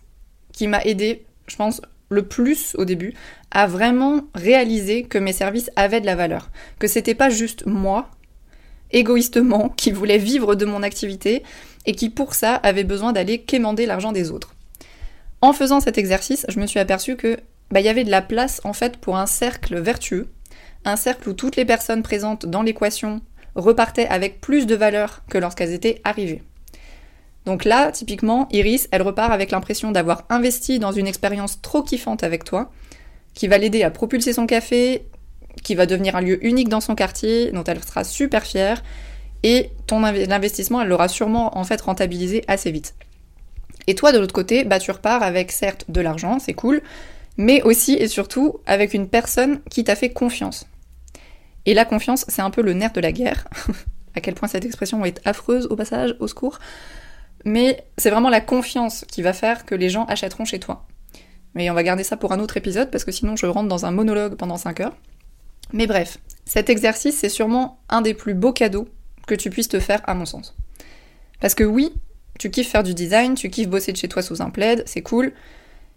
qui 0.53 0.67
m'a 0.67 0.83
aidé, 0.83 1.25
je 1.47 1.55
pense, 1.55 1.81
le 2.09 2.23
plus 2.23 2.75
au 2.75 2.85
début 2.85 3.13
à 3.51 3.67
vraiment 3.67 4.21
réaliser 4.35 5.03
que 5.03 5.17
mes 5.17 5.33
services 5.33 5.71
avaient 5.75 6.01
de 6.01 6.05
la 6.05 6.15
valeur. 6.15 6.49
Que 6.79 6.87
c'était 6.87 7.15
pas 7.15 7.29
juste 7.29 7.65
moi, 7.65 8.09
égoïstement, 8.91 9.69
qui 9.77 9.91
voulais 9.91 10.17
vivre 10.17 10.55
de 10.55 10.65
mon 10.65 10.83
activité 10.83 11.43
et 11.85 11.93
qui 11.93 12.09
pour 12.09 12.33
ça 12.33 12.55
avait 12.55 12.83
besoin 12.83 13.13
d'aller 13.13 13.39
quémander 13.39 13.85
l'argent 13.85 14.11
des 14.11 14.31
autres. 14.31 14.55
En 15.41 15.53
faisant 15.53 15.79
cet 15.79 15.97
exercice, 15.97 16.45
je 16.49 16.59
me 16.59 16.67
suis 16.67 16.79
aperçue 16.79 17.15
que 17.15 17.37
bah, 17.71 17.81
y 17.81 17.89
avait 17.89 18.03
de 18.03 18.11
la 18.11 18.21
place 18.21 18.61
en 18.63 18.73
fait 18.73 18.97
pour 18.97 19.17
un 19.17 19.25
cercle 19.25 19.79
vertueux, 19.79 20.27
un 20.85 20.95
cercle 20.95 21.29
où 21.29 21.33
toutes 21.33 21.55
les 21.55 21.65
personnes 21.65 22.03
présentes 22.03 22.45
dans 22.45 22.61
l'équation 22.61 23.21
repartaient 23.55 24.07
avec 24.07 24.41
plus 24.41 24.65
de 24.65 24.75
valeur 24.75 25.23
que 25.29 25.37
lorsqu'elles 25.37 25.73
étaient 25.73 26.01
arrivées. 26.03 26.43
Donc 27.45 27.63
là, 27.63 27.91
typiquement, 27.91 28.47
Iris, 28.51 28.87
elle 28.91 29.01
repart 29.01 29.31
avec 29.31 29.51
l'impression 29.51 29.91
d'avoir 29.91 30.23
investi 30.29 30.79
dans 30.79 30.91
une 30.91 31.07
expérience 31.07 31.61
trop 31.61 31.83
kiffante 31.83 32.23
avec 32.23 32.43
toi, 32.43 32.71
qui 33.33 33.47
va 33.47 33.57
l'aider 33.57 33.83
à 33.83 33.91
propulser 33.91 34.33
son 34.33 34.47
café, 34.47 35.05
qui 35.63 35.75
va 35.75 35.85
devenir 35.85 36.15
un 36.15 36.21
lieu 36.21 36.43
unique 36.45 36.69
dans 36.69 36.81
son 36.81 36.95
quartier, 36.95 37.51
dont 37.51 37.63
elle 37.63 37.83
sera 37.83 38.03
super 38.03 38.43
fière, 38.43 38.83
et 39.43 39.69
ton 39.85 40.03
investissement, 40.03 40.81
elle 40.81 40.87
l'aura 40.87 41.07
sûrement 41.07 41.57
en 41.57 41.63
fait 41.63 41.79
rentabilisé 41.81 42.43
assez 42.47 42.71
vite. 42.71 42.95
Et 43.87 43.93
toi, 43.93 44.11
de 44.11 44.17
l'autre 44.17 44.33
côté, 44.33 44.63
bah, 44.63 44.79
tu 44.79 44.89
repars 44.89 45.21
avec 45.21 45.51
certes 45.51 45.85
de 45.89 46.01
l'argent, 46.01 46.39
c'est 46.39 46.53
cool, 46.53 46.81
mais 47.37 47.61
aussi 47.61 47.93
et 47.93 48.07
surtout 48.07 48.59
avec 48.65 48.93
une 48.93 49.07
personne 49.07 49.61
qui 49.69 49.83
t'a 49.83 49.95
fait 49.95 50.09
confiance. 50.09 50.65
Et 51.67 51.73
la 51.73 51.85
confiance, 51.85 52.25
c'est 52.27 52.41
un 52.41 52.49
peu 52.49 52.61
le 52.61 52.73
nerf 52.73 52.93
de 52.93 53.01
la 53.01 53.11
guerre. 53.11 53.47
à 54.15 54.21
quel 54.21 54.33
point 54.33 54.47
cette 54.47 54.65
expression 54.65 55.03
est 55.05 55.21
affreuse 55.25 55.67
au 55.69 55.75
passage, 55.75 56.15
au 56.19 56.27
secours. 56.27 56.59
Mais 57.45 57.85
c'est 57.97 58.09
vraiment 58.09 58.29
la 58.29 58.41
confiance 58.41 59.05
qui 59.07 59.21
va 59.21 59.31
faire 59.31 59.65
que 59.65 59.75
les 59.75 59.89
gens 59.89 60.05
achèteront 60.05 60.45
chez 60.45 60.59
toi. 60.59 60.85
Mais 61.53 61.69
on 61.69 61.73
va 61.73 61.83
garder 61.83 62.03
ça 62.03 62.17
pour 62.17 62.33
un 62.33 62.39
autre 62.39 62.57
épisode 62.57 62.91
parce 62.91 63.05
que 63.05 63.11
sinon 63.11 63.35
je 63.35 63.45
rentre 63.45 63.69
dans 63.69 63.85
un 63.85 63.91
monologue 63.91 64.35
pendant 64.35 64.57
5 64.57 64.81
heures. 64.81 64.97
Mais 65.71 65.87
bref, 65.87 66.17
cet 66.45 66.69
exercice, 66.69 67.17
c'est 67.17 67.29
sûrement 67.29 67.79
un 67.89 68.01
des 68.01 68.13
plus 68.13 68.33
beaux 68.33 68.51
cadeaux 68.51 68.87
que 69.27 69.35
tu 69.35 69.49
puisses 69.49 69.67
te 69.67 69.79
faire, 69.79 70.01
à 70.05 70.13
mon 70.13 70.25
sens. 70.25 70.55
Parce 71.39 71.55
que 71.55 71.63
oui, 71.63 71.93
tu 72.39 72.49
kiffes 72.51 72.69
faire 72.69 72.83
du 72.83 72.93
design, 72.93 73.35
tu 73.35 73.49
kiffes 73.49 73.69
bosser 73.69 73.91
de 73.91 73.97
chez 73.97 74.07
toi 74.07 74.21
sous 74.21 74.41
un 74.41 74.49
plaid, 74.49 74.83
c'est 74.85 75.01
cool. 75.01 75.33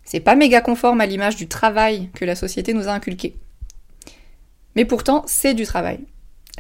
C'est 0.05 0.21
pas 0.21 0.35
méga 0.35 0.61
conforme 0.61 1.00
à 1.00 1.07
l'image 1.07 1.37
du 1.37 1.49
travail 1.49 2.09
que 2.14 2.25
la 2.25 2.35
société 2.35 2.73
nous 2.73 2.88
a 2.88 2.93
inculqué. 2.93 3.37
Mais 4.75 4.85
pourtant, 4.85 5.25
c'est 5.26 5.55
du 5.55 5.64
travail. 5.64 6.00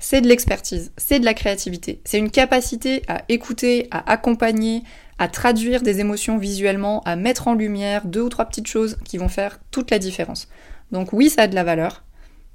C'est 0.00 0.20
de 0.20 0.28
l'expertise, 0.28 0.92
c'est 0.96 1.18
de 1.18 1.24
la 1.24 1.34
créativité, 1.34 2.00
c'est 2.04 2.18
une 2.18 2.30
capacité 2.30 3.02
à 3.08 3.22
écouter, 3.28 3.88
à 3.90 4.10
accompagner, 4.10 4.82
à 5.18 5.28
traduire 5.28 5.82
des 5.82 6.00
émotions 6.00 6.38
visuellement, 6.38 7.02
à 7.04 7.16
mettre 7.16 7.48
en 7.48 7.54
lumière 7.54 8.06
deux 8.06 8.22
ou 8.22 8.28
trois 8.28 8.44
petites 8.44 8.68
choses 8.68 8.96
qui 9.04 9.18
vont 9.18 9.28
faire 9.28 9.58
toute 9.70 9.90
la 9.90 9.98
différence. 9.98 10.48
Donc 10.92 11.12
oui, 11.12 11.30
ça 11.30 11.42
a 11.42 11.46
de 11.48 11.54
la 11.54 11.64
valeur, 11.64 12.04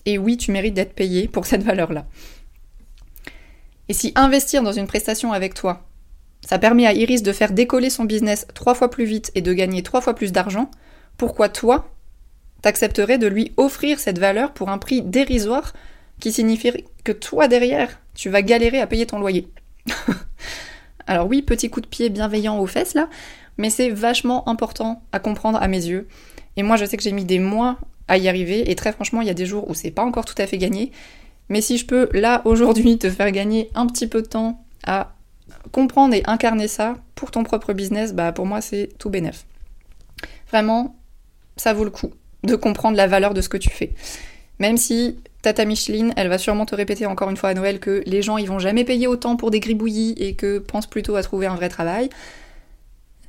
et 0.06 0.18
oui, 0.18 0.38
tu 0.38 0.52
mérites 0.52 0.74
d'être 0.74 0.94
payé 0.94 1.28
pour 1.28 1.46
cette 1.48 1.64
valeur-là. 1.64 2.06
Et 3.90 3.94
si 3.94 4.14
investir 4.16 4.64
dans 4.64 4.72
une 4.72 4.88
prestation 4.88 5.34
avec 5.34 5.54
toi, 5.54 5.86
ça 6.46 6.60
permet 6.60 6.88
à 6.88 6.94
Iris 6.94 7.24
de 7.24 7.32
faire 7.32 7.52
décoller 7.52 7.90
son 7.90 8.06
business 8.06 8.48
trois 8.54 8.76
fois 8.76 8.90
plus 8.90 9.06
vite 9.06 9.32
et 9.36 9.42
de 9.42 9.54
gagner 9.54 9.84
trois 9.84 10.02
fois 10.02 10.14
plus 10.14 10.32
d'argent, 10.32 10.70
pourquoi 11.18 11.50
toi, 11.50 11.90
t'accepterais 12.62 13.18
de 13.18 13.28
lui 13.28 13.54
offrir 13.58 14.00
cette 14.00 14.20
valeur 14.20 14.54
pour 14.54 14.70
un 14.70 14.78
prix 14.78 15.02
dérisoire 15.02 15.74
qui 16.24 16.32
signifie 16.32 16.86
que 17.04 17.12
toi 17.12 17.50
derrière, 17.50 18.00
tu 18.16 18.30
vas 18.30 18.42
galérer 18.42 18.80
à 18.80 18.88
payer 18.88 19.06
ton 19.06 19.20
loyer 19.20 19.50
Alors 21.08 21.28
oui, 21.28 21.42
petit 21.42 21.70
coup 21.70 21.82
de 21.82 21.86
pied 21.86 22.10
bienveillant 22.10 22.58
aux 22.60 22.66
fesses 22.66 22.94
là, 22.94 23.10
mais 23.58 23.70
c'est 23.70 23.90
vachement 23.90 24.48
important 24.48 25.04
à 25.12 25.20
comprendre 25.20 25.62
à 25.62 25.68
mes 25.68 25.86
yeux. 25.86 26.08
Et 26.56 26.64
moi 26.64 26.78
je 26.78 26.86
sais 26.86 26.96
que 26.96 27.04
j'ai 27.04 27.12
mis 27.12 27.26
des 27.26 27.40
mois 27.40 27.78
à 28.08 28.18
y 28.18 28.30
arriver, 28.30 28.72
et 28.72 28.76
très 28.76 28.94
franchement, 28.94 29.20
il 29.20 29.28
y 29.28 29.32
a 29.32 29.34
des 29.34 29.46
jours 29.46 29.70
où 29.70 29.74
c'est 29.74 29.92
pas 29.92 30.06
encore 30.06 30.24
tout 30.24 30.42
à 30.42 30.48
fait 30.48 30.58
gagné, 30.58 30.94
mais 31.50 31.60
si 31.60 31.78
je 31.78 31.86
peux, 31.86 32.08
là, 32.14 32.42
aujourd'hui, 32.46 32.98
te 32.98 33.10
faire 33.10 33.32
gagner 33.32 33.70
un 33.76 33.86
petit 33.86 34.08
peu 34.08 34.22
de 34.22 34.28
temps 34.28 34.64
à 34.86 35.16
comprendre 35.74 36.14
et 36.14 36.24
incarner 36.26 36.70
ça 36.70 36.96
pour 37.16 37.32
ton 37.32 37.44
propre 37.44 37.74
business, 37.74 38.14
bah 38.14 38.32
pour 38.32 38.46
moi, 38.46 38.62
c'est 38.62 38.92
tout 38.98 39.10
bénef. 39.10 39.46
Vraiment, 40.50 40.96
ça 41.58 41.74
vaut 41.74 41.84
le 41.84 41.92
coup 41.92 42.12
de 42.44 42.56
comprendre 42.56 42.96
la 42.96 43.08
valeur 43.08 43.34
de 43.34 43.42
ce 43.42 43.50
que 43.50 43.58
tu 43.58 43.70
fais. 43.70 43.92
Même 44.60 44.78
si 44.78 45.18
Tata 45.44 45.66
Micheline, 45.66 46.14
elle 46.16 46.30
va 46.30 46.38
sûrement 46.38 46.66
te 46.66 46.74
répéter 46.74 47.06
encore 47.06 47.30
une 47.30 47.36
fois 47.36 47.50
à 47.50 47.54
Noël 47.54 47.82
que 47.82 48.02
les 48.06 48.22
gens 48.22 48.38
ils 48.38 48.48
vont 48.48 48.60
jamais 48.60 48.86
payer 48.86 49.08
autant 49.08 49.36
pour 49.36 49.52
des 49.52 49.60
gribouillis 49.60 50.16
et 50.18 50.36
que 50.36 50.58
pense 50.58 50.88
plutôt 50.88 51.18
à 51.18 51.22
trouver 51.22 51.48
un 51.48 51.56
vrai 51.56 51.68
travail. 51.68 52.10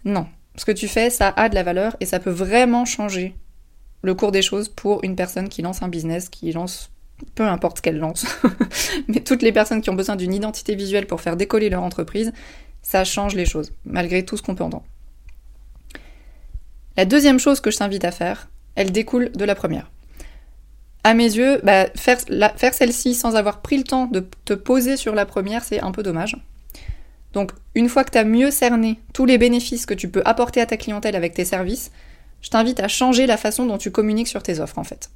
Non, 0.05 0.29
ce 0.55 0.65
que 0.65 0.71
tu 0.71 0.87
fais, 0.87 1.11
ça 1.11 1.35
a 1.37 1.49
de 1.49 1.57
la 1.57 1.65
valeur 1.65 1.97
et 1.99 2.07
ça 2.07 2.21
peut 2.21 2.31
vraiment 2.31 2.85
changer 2.85 3.35
le 4.03 4.15
cours 4.15 4.31
des 4.31 4.43
choses 4.43 4.69
pour 4.69 5.03
une 5.03 5.17
personne 5.17 5.49
qui 5.49 5.61
lance 5.61 5.83
un 5.83 5.89
business, 5.89 6.29
qui 6.29 6.53
lance 6.53 6.93
peu 7.35 7.43
importe 7.43 7.79
ce 7.79 7.83
qu'elle 7.83 7.99
lance, 7.99 8.27
mais 9.09 9.19
toutes 9.19 9.43
les 9.43 9.53
personnes 9.53 9.81
qui 9.81 9.91
ont 9.91 9.95
besoin 9.95 10.15
d'une 10.15 10.35
identité 10.35 10.77
visuelle 10.77 11.09
pour 11.09 11.21
faire 11.21 11.37
décoller 11.37 11.69
leur 11.69 11.83
entreprise, 11.83 12.33
ça 12.83 13.03
change 13.03 13.35
les 13.35 13.47
choses, 13.47 13.73
malgré 13.85 14.25
tout 14.25 14.37
ce 14.37 14.43
qu'on 14.43 14.55
peut 14.55 14.63
entendre. 14.63 14.85
La 16.97 17.07
deuxième 17.07 17.41
chose 17.41 17.61
que 17.61 17.73
je 17.73 17.79
t'invite 17.79 18.05
à 18.05 18.13
faire, 18.13 18.51
elle 18.77 18.93
découle 18.93 19.33
de 19.33 19.45
la 19.45 19.57
première. 19.57 19.91
À 21.05 21.13
mes 21.13 21.37
yeux, 21.37 21.61
bah, 21.63 21.87
faire, 21.95 22.19
celle-ci 22.73 23.15
sans 23.15 23.37
avoir 23.37 23.61
pris 23.61 23.77
le 23.77 23.85
temps 23.85 24.07
de 24.07 24.27
te 24.47 24.55
poser 24.55 24.97
sur 24.97 25.15
la 25.15 25.27
première, 25.27 25.63
c'est 25.63 25.81
un 25.81 25.93
peu 25.93 26.03
dommage. 26.03 26.37
Donc, 27.35 27.53
une 27.75 27.91
fois 27.91 28.05
que 28.05 28.11
tu 28.11 28.19
as 28.19 28.25
mieux 28.25 28.51
cerné 28.51 28.99
tous 29.13 29.27
les 29.27 29.37
bénéfices 29.37 29.85
que 29.85 29.93
tu 29.93 30.09
peux 30.09 30.23
apporter 30.25 30.63
à 30.63 30.67
ta 30.67 30.79
clientèle 30.79 31.15
avec 31.15 31.35
tes 31.35 31.45
services, 31.45 31.91
je 32.41 32.49
t'invite 32.49 32.81
à 32.81 32.89
changer 32.89 33.27
la 33.27 33.37
façon 33.37 33.67
dont 33.67 33.77
tu 33.77 33.91
communiques 33.91 34.29
sur 34.29 34.43
tes 34.43 34.61
offres 34.61 34.79
en 34.79 34.85
fait. 34.85 35.11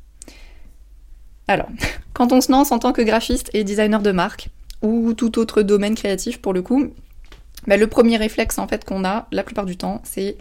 Alors, 1.47 1.69
quand 2.13 2.33
on 2.33 2.41
se 2.43 2.53
lance 2.53 2.71
en 2.71 2.79
tant 2.79 2.93
que 2.93 3.03
graphiste 3.03 3.51
et 3.55 3.65
designer 3.65 4.03
de 4.03 4.13
marque, 4.13 4.51
ou 4.83 5.15
tout 5.15 5.39
autre 5.39 5.63
domaine 5.63 5.95
créatif 5.95 6.41
pour 6.41 6.53
le 6.53 6.63
coup, 6.63 6.89
bah, 7.67 7.77
le 7.77 7.87
premier 7.87 8.17
réflexe 8.17 8.59
en 8.59 8.69
fait 8.69 8.85
qu'on 8.85 9.05
a 9.05 9.27
la 9.33 9.43
plupart 9.43 9.65
du 9.65 9.77
temps, 9.77 10.03
c'est 10.05 10.37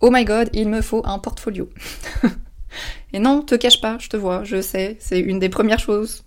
Oh 0.00 0.10
my 0.12 0.24
god, 0.24 0.50
il 0.52 0.68
me 0.68 0.82
faut 0.82 1.02
un 1.06 1.18
portfolio. 1.18 1.68
et 3.12 3.18
non, 3.18 3.42
te 3.42 3.54
cache 3.54 3.80
pas, 3.80 3.96
je 3.98 4.08
te 4.08 4.16
vois, 4.16 4.44
je 4.44 4.60
sais, 4.60 4.96
c'est 5.00 5.18
une 5.18 5.38
des 5.38 5.48
premières 5.48 5.78
choses 5.78 6.24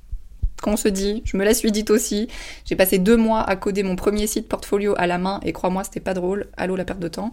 qu'on 0.62 0.78
se 0.78 0.88
dit, 0.88 1.22
je 1.26 1.38
me 1.38 1.44
la 1.44 1.54
suis 1.54 1.72
dite 1.72 1.92
aussi. 1.92 2.30
J'ai 2.66 2.76
passé 2.76 2.98
deux 2.98 3.18
mois 3.18 3.42
à 3.42 3.56
coder 3.56 3.84
mon 3.84 3.96
premier 3.96 4.26
site 4.28 4.48
portfolio 4.48 4.96
à 4.98 5.06
la 5.06 5.18
main 5.18 5.40
et 5.44 5.54
crois-moi, 5.54 5.84
c'était 5.84 6.00
pas 6.00 6.14
drôle. 6.14 6.48
Allô 6.58 6.76
la 6.76 6.86
perte 6.86 7.00
de 7.00 7.10
temps. 7.10 7.32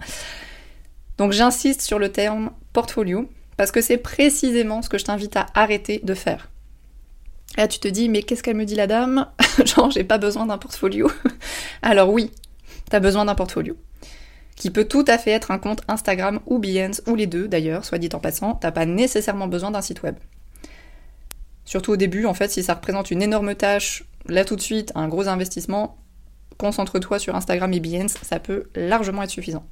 Donc 1.17 1.33
j'insiste 1.33 1.81
sur 1.81 1.99
le 1.99 2.11
terme 2.11 2.51
portfolio 2.73 3.29
parce 3.57 3.71
que 3.71 3.81
c'est 3.81 3.99
précisément 3.99 4.83
ce 4.83 4.89
que 4.89 4.99
je 4.99 5.05
t'invite 5.05 5.37
à 5.37 5.47
arrêter 5.55 6.01
de 6.03 6.15
faire. 6.15 6.51
Là, 7.57 7.69
tu 7.69 7.79
te 7.79 7.89
dis, 7.89 8.09
mais 8.09 8.23
qu'est-ce 8.23 8.43
qu'elle 8.43 8.57
me 8.57 8.65
dit 8.65 8.75
la 8.75 8.87
dame? 8.87 9.27
Genre, 9.65 9.91
j'ai 9.91 10.05
pas 10.05 10.19
besoin 10.19 10.47
d'un 10.47 10.59
portfolio. 10.59 11.11
Alors 11.83 12.11
oui, 12.11 12.31
t'as 12.91 13.01
besoin 13.01 13.25
d'un 13.25 13.35
portfolio. 13.35 13.77
Qui 14.61 14.71
peut 14.71 14.85
tout 14.85 15.07
à 15.07 15.17
fait 15.17 15.31
être 15.31 15.53
un 15.53 15.59
compte 15.59 15.81
Instagram 15.89 16.39
ou 16.45 16.59
Behance, 16.59 17.01
ou 17.07 17.15
les 17.15 17.27
deux 17.27 17.49
d'ailleurs, 17.49 17.87
soit 17.87 17.97
dit 17.97 18.11
en 18.13 18.19
passant, 18.19 18.55
t'as 18.55 18.71
pas 18.71 18.85
nécessairement 18.85 19.49
besoin 19.49 19.71
d'un 19.71 19.81
site 19.81 20.03
web. 20.03 20.17
Surtout 21.65 21.93
au 21.93 21.97
début, 21.97 22.27
en 22.27 22.35
fait, 22.35 22.51
si 22.51 22.63
ça 22.63 22.75
représente 22.75 23.11
une 23.11 23.23
énorme 23.23 23.55
tâche, 23.55 24.05
là 24.27 24.45
tout 24.45 24.57
de 24.57 24.61
suite, 24.61 24.93
un 24.95 25.09
gros 25.09 25.29
investissement, 25.29 25.97
concentre-toi 26.59 27.19
sur 27.19 27.35
Instagram 27.35 27.73
et 27.73 27.81
Behance, 27.81 28.19
ça 28.21 28.39
peut 28.39 28.65
largement 28.75 29.23
être 29.23 29.31
suffisant. 29.31 29.65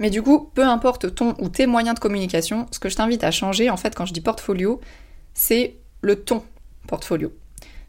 Mais 0.00 0.10
du 0.10 0.22
coup, 0.22 0.50
peu 0.52 0.64
importe 0.64 1.14
ton 1.14 1.36
ou 1.38 1.48
tes 1.48 1.68
moyens 1.68 1.94
de 1.94 2.00
communication, 2.00 2.66
ce 2.72 2.80
que 2.80 2.88
je 2.88 2.96
t'invite 2.96 3.22
à 3.22 3.30
changer, 3.30 3.70
en 3.70 3.76
fait, 3.76 3.94
quand 3.94 4.06
je 4.06 4.12
dis 4.12 4.22
portfolio, 4.22 4.80
c'est 5.34 5.76
le 6.00 6.16
ton 6.16 6.42
portfolio. 6.88 7.32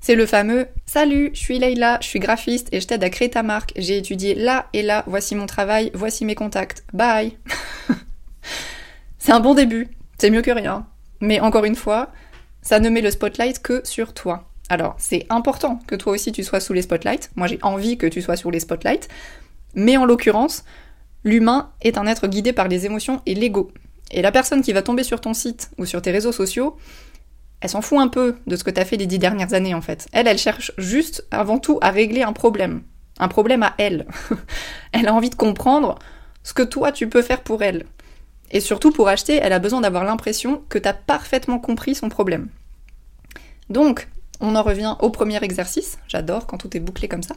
C'est 0.03 0.15
le 0.15 0.25
fameux 0.25 0.67
Salut, 0.87 1.29
je 1.35 1.39
suis 1.39 1.59
Leïla, 1.59 1.99
je 2.01 2.07
suis 2.07 2.17
graphiste 2.17 2.69
et 2.71 2.81
je 2.81 2.87
t'aide 2.87 3.03
à 3.03 3.11
créer 3.11 3.29
ta 3.29 3.43
marque. 3.43 3.71
J'ai 3.75 3.99
étudié 3.99 4.33
là 4.33 4.65
et 4.73 4.81
là, 4.81 5.03
voici 5.05 5.35
mon 5.35 5.45
travail, 5.45 5.91
voici 5.93 6.25
mes 6.25 6.33
contacts. 6.33 6.83
Bye 6.91 7.37
C'est 9.19 9.31
un 9.31 9.39
bon 9.39 9.53
début, 9.53 9.89
c'est 10.17 10.31
mieux 10.31 10.41
que 10.41 10.49
rien. 10.49 10.87
Mais 11.19 11.39
encore 11.39 11.65
une 11.65 11.75
fois, 11.75 12.11
ça 12.63 12.79
ne 12.79 12.89
met 12.89 13.01
le 13.01 13.11
spotlight 13.11 13.61
que 13.61 13.81
sur 13.83 14.15
toi. 14.15 14.49
Alors, 14.69 14.95
c'est 14.97 15.27
important 15.29 15.79
que 15.85 15.93
toi 15.93 16.13
aussi 16.13 16.31
tu 16.31 16.43
sois 16.43 16.61
sous 16.61 16.73
les 16.73 16.81
spotlights. 16.81 17.29
Moi, 17.35 17.45
j'ai 17.45 17.59
envie 17.61 17.99
que 17.99 18.07
tu 18.07 18.23
sois 18.23 18.37
sous 18.37 18.49
les 18.49 18.59
spotlights. 18.59 19.07
Mais 19.75 19.97
en 19.97 20.05
l'occurrence, 20.05 20.65
l'humain 21.23 21.73
est 21.83 21.99
un 21.99 22.07
être 22.07 22.25
guidé 22.25 22.53
par 22.53 22.67
les 22.67 22.87
émotions 22.87 23.21
et 23.27 23.35
l'ego. 23.35 23.71
Et 24.09 24.23
la 24.23 24.31
personne 24.31 24.63
qui 24.63 24.73
va 24.73 24.81
tomber 24.81 25.03
sur 25.03 25.21
ton 25.21 25.35
site 25.35 25.69
ou 25.77 25.85
sur 25.85 26.01
tes 26.01 26.09
réseaux 26.09 26.31
sociaux, 26.31 26.75
elle 27.61 27.69
s'en 27.69 27.81
fout 27.81 27.99
un 27.99 28.07
peu 28.07 28.35
de 28.47 28.55
ce 28.55 28.63
que 28.63 28.71
t'as 28.71 28.85
fait 28.85 28.97
les 28.97 29.05
dix 29.05 29.19
dernières 29.19 29.53
années 29.53 29.75
en 29.75 29.81
fait. 29.81 30.07
Elle, 30.11 30.27
elle 30.27 30.37
cherche 30.37 30.71
juste 30.77 31.25
avant 31.31 31.59
tout 31.59 31.77
à 31.81 31.91
régler 31.91 32.23
un 32.23 32.33
problème. 32.33 32.81
Un 33.19 33.27
problème 33.27 33.63
à 33.63 33.73
elle. 33.77 34.07
elle 34.91 35.07
a 35.07 35.13
envie 35.13 35.29
de 35.29 35.35
comprendre 35.35 35.99
ce 36.43 36.53
que 36.53 36.63
toi 36.63 36.91
tu 36.91 37.07
peux 37.07 37.21
faire 37.21 37.41
pour 37.41 37.61
elle. 37.61 37.85
Et 38.49 38.59
surtout 38.59 38.91
pour 38.91 39.07
acheter, 39.07 39.35
elle 39.35 39.53
a 39.53 39.59
besoin 39.59 39.81
d'avoir 39.81 40.03
l'impression 40.03 40.63
que 40.69 40.77
t'as 40.77 40.93
parfaitement 40.93 41.59
compris 41.59 41.95
son 41.95 42.09
problème. 42.09 42.49
Donc, 43.69 44.09
on 44.41 44.55
en 44.55 44.63
revient 44.63 44.95
au 44.99 45.09
premier 45.09 45.41
exercice. 45.43 45.99
J'adore 46.07 46.47
quand 46.47 46.57
tout 46.57 46.75
est 46.75 46.81
bouclé 46.81 47.07
comme 47.07 47.23
ça. 47.23 47.35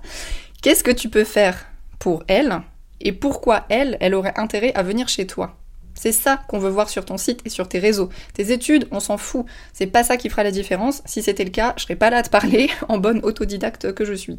Qu'est-ce 0.62 0.82
que 0.82 0.90
tu 0.90 1.08
peux 1.08 1.24
faire 1.24 1.66
pour 1.98 2.24
elle 2.26 2.62
et 3.00 3.12
pourquoi 3.12 3.66
elle, 3.68 3.98
elle 4.00 4.14
aurait 4.14 4.38
intérêt 4.38 4.72
à 4.74 4.82
venir 4.82 5.08
chez 5.08 5.26
toi? 5.26 5.56
C'est 5.94 6.12
ça 6.12 6.40
qu'on 6.48 6.58
veut 6.58 6.70
voir 6.70 6.88
sur 6.88 7.04
ton 7.04 7.16
site 7.16 7.40
et 7.44 7.48
sur 7.48 7.68
tes 7.68 7.78
réseaux. 7.78 8.08
Tes 8.34 8.52
études, 8.52 8.88
on 8.90 9.00
s'en 9.00 9.16
fout. 9.16 9.46
C'est 9.72 9.86
pas 9.86 10.04
ça 10.04 10.16
qui 10.16 10.28
fera 10.28 10.42
la 10.42 10.50
différence. 10.50 11.02
Si 11.06 11.22
c'était 11.22 11.44
le 11.44 11.50
cas, 11.50 11.74
je 11.76 11.84
serais 11.84 11.96
pas 11.96 12.10
là 12.10 12.18
à 12.18 12.22
te 12.22 12.30
parler 12.30 12.70
en 12.88 12.98
bonne 12.98 13.20
autodidacte 13.22 13.92
que 13.92 14.04
je 14.04 14.14
suis. 14.14 14.38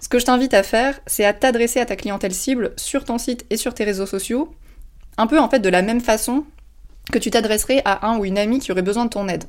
Ce 0.00 0.08
que 0.08 0.18
je 0.18 0.24
t'invite 0.24 0.54
à 0.54 0.62
faire, 0.62 0.98
c'est 1.06 1.24
à 1.24 1.32
t'adresser 1.32 1.78
à 1.78 1.86
ta 1.86 1.94
clientèle 1.96 2.32
cible 2.32 2.72
sur 2.76 3.04
ton 3.04 3.18
site 3.18 3.44
et 3.50 3.56
sur 3.56 3.74
tes 3.74 3.84
réseaux 3.84 4.06
sociaux, 4.06 4.54
un 5.18 5.26
peu 5.26 5.38
en 5.38 5.48
fait 5.48 5.60
de 5.60 5.68
la 5.68 5.82
même 5.82 6.00
façon 6.00 6.44
que 7.12 7.18
tu 7.18 7.30
t'adresserais 7.30 7.82
à 7.84 8.08
un 8.08 8.18
ou 8.18 8.24
une 8.24 8.38
amie 8.38 8.60
qui 8.60 8.72
aurait 8.72 8.82
besoin 8.82 9.04
de 9.04 9.10
ton 9.10 9.28
aide. 9.28 9.44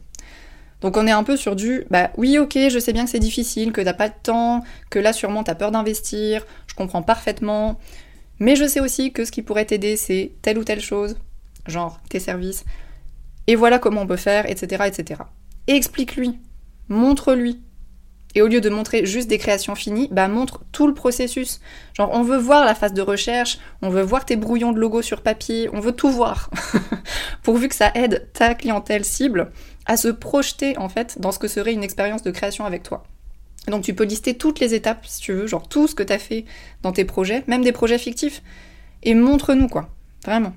Donc 0.81 0.97
on 0.97 1.07
est 1.07 1.11
un 1.11 1.23
peu 1.23 1.37
sur 1.37 1.55
du 1.55 1.85
bah 1.91 2.09
oui 2.17 2.39
ok 2.39 2.57
je 2.69 2.79
sais 2.79 2.91
bien 2.91 3.05
que 3.05 3.11
c'est 3.11 3.19
difficile, 3.19 3.71
que 3.71 3.81
t'as 3.81 3.93
pas 3.93 4.09
de 4.09 4.15
temps, 4.23 4.63
que 4.89 4.99
là 4.99 5.13
sûrement 5.13 5.43
t'as 5.43 5.55
peur 5.55 5.71
d'investir, 5.71 6.45
je 6.67 6.73
comprends 6.73 7.03
parfaitement, 7.03 7.79
mais 8.41 8.55
je 8.55 8.65
sais 8.65 8.79
aussi 8.79 9.13
que 9.13 9.23
ce 9.23 9.31
qui 9.31 9.43
pourrait 9.43 9.65
t'aider, 9.65 9.95
c'est 9.95 10.31
telle 10.41 10.57
ou 10.57 10.63
telle 10.63 10.81
chose, 10.81 11.15
genre 11.67 11.99
tes 12.09 12.19
services. 12.19 12.65
Et 13.45 13.55
voilà 13.55 13.77
comment 13.77 14.01
on 14.01 14.07
peut 14.07 14.15
faire, 14.15 14.49
etc. 14.49 14.85
etc. 14.87 15.21
Et 15.67 15.75
explique-lui, 15.75 16.39
montre-lui. 16.89 17.61
Et 18.33 18.41
au 18.41 18.47
lieu 18.47 18.59
de 18.59 18.69
montrer 18.69 19.05
juste 19.05 19.29
des 19.29 19.37
créations 19.37 19.75
finies, 19.75 20.07
bah 20.11 20.27
montre 20.27 20.63
tout 20.71 20.87
le 20.87 20.95
processus. 20.95 21.61
Genre 21.93 22.09
on 22.11 22.23
veut 22.23 22.37
voir 22.37 22.65
la 22.65 22.73
phase 22.73 22.93
de 22.93 23.03
recherche, 23.03 23.59
on 23.83 23.89
veut 23.89 24.01
voir 24.01 24.25
tes 24.25 24.37
brouillons 24.37 24.71
de 24.71 24.79
logo 24.79 25.03
sur 25.03 25.21
papier, 25.21 25.69
on 25.71 25.79
veut 25.79 25.91
tout 25.91 26.09
voir. 26.09 26.49
Pourvu 27.43 27.67
que 27.67 27.75
ça 27.75 27.91
aide 27.93 28.27
ta 28.33 28.55
clientèle 28.55 29.05
cible 29.05 29.51
à 29.85 29.97
se 29.97 30.07
projeter 30.07 30.79
en 30.79 30.89
fait 30.89 31.21
dans 31.21 31.31
ce 31.31 31.37
que 31.37 31.47
serait 31.47 31.73
une 31.73 31.83
expérience 31.83 32.23
de 32.23 32.31
création 32.31 32.65
avec 32.65 32.81
toi. 32.81 33.03
Donc 33.67 33.83
tu 33.83 33.93
peux 33.93 34.03
lister 34.03 34.35
toutes 34.35 34.59
les 34.59 34.73
étapes 34.73 35.05
si 35.05 35.21
tu 35.21 35.33
veux, 35.33 35.47
genre 35.47 35.67
tout 35.67 35.87
ce 35.87 35.95
que 35.95 36.03
tu 36.03 36.13
as 36.13 36.19
fait 36.19 36.45
dans 36.81 36.91
tes 36.91 37.05
projets, 37.05 37.43
même 37.47 37.63
des 37.63 37.71
projets 37.71 37.99
fictifs, 37.99 38.41
et 39.03 39.13
montre-nous 39.13 39.67
quoi, 39.67 39.89
vraiment. 40.25 40.53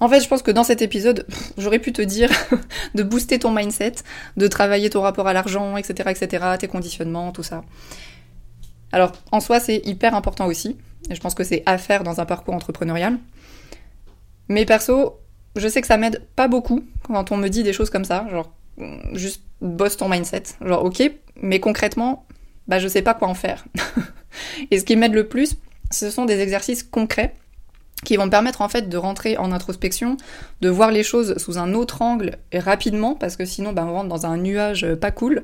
En 0.00 0.08
fait, 0.08 0.20
je 0.20 0.28
pense 0.28 0.42
que 0.42 0.50
dans 0.50 0.62
cet 0.62 0.80
épisode, 0.80 1.26
j'aurais 1.58 1.78
pu 1.80 1.92
te 1.92 2.02
dire 2.02 2.30
de 2.94 3.02
booster 3.02 3.38
ton 3.38 3.50
mindset, 3.50 3.94
de 4.36 4.46
travailler 4.46 4.90
ton 4.90 5.00
rapport 5.00 5.26
à 5.26 5.32
l'argent, 5.32 5.76
etc., 5.76 6.10
etc., 6.10 6.44
tes 6.58 6.68
conditionnements, 6.68 7.32
tout 7.32 7.42
ça. 7.42 7.64
Alors, 8.92 9.12
en 9.32 9.40
soi, 9.40 9.60
c'est 9.60 9.82
hyper 9.84 10.14
important 10.14 10.46
aussi, 10.46 10.76
et 11.10 11.14
je 11.14 11.20
pense 11.20 11.34
que 11.34 11.44
c'est 11.44 11.62
à 11.66 11.78
faire 11.78 12.04
dans 12.04 12.20
un 12.20 12.26
parcours 12.26 12.54
entrepreneurial. 12.54 13.18
Mais 14.48 14.64
perso, 14.64 15.18
je 15.56 15.68
sais 15.68 15.80
que 15.80 15.86
ça 15.86 15.96
m'aide 15.96 16.22
pas 16.36 16.48
beaucoup 16.48 16.84
quand 17.02 17.32
on 17.32 17.36
me 17.36 17.48
dit 17.48 17.62
des 17.62 17.72
choses 17.72 17.90
comme 17.90 18.04
ça, 18.04 18.26
genre 18.30 18.52
juste 19.12 19.42
bosse 19.60 19.96
ton 19.96 20.08
mindset, 20.08 20.44
genre 20.60 20.84
ok, 20.84 21.10
mais 21.40 21.60
concrètement, 21.60 22.26
bah 22.66 22.78
je 22.78 22.88
sais 22.88 23.02
pas 23.02 23.14
quoi 23.14 23.28
en 23.28 23.34
faire. 23.34 23.64
et 24.70 24.78
ce 24.78 24.84
qui 24.84 24.96
m'aide 24.96 25.14
le 25.14 25.26
plus, 25.26 25.56
ce 25.90 26.10
sont 26.10 26.24
des 26.24 26.40
exercices 26.40 26.82
concrets 26.82 27.34
qui 28.04 28.16
vont 28.16 28.26
me 28.26 28.30
permettre 28.30 28.62
en 28.62 28.68
fait 28.68 28.88
de 28.88 28.96
rentrer 28.96 29.36
en 29.38 29.50
introspection, 29.50 30.16
de 30.60 30.68
voir 30.68 30.92
les 30.92 31.02
choses 31.02 31.36
sous 31.38 31.58
un 31.58 31.74
autre 31.74 32.02
angle 32.02 32.38
rapidement, 32.54 33.14
parce 33.14 33.36
que 33.36 33.44
sinon 33.44 33.72
ben, 33.72 33.86
on 33.86 33.92
rentre 33.92 34.08
dans 34.08 34.26
un 34.26 34.36
nuage 34.36 34.94
pas 34.94 35.10
cool, 35.10 35.42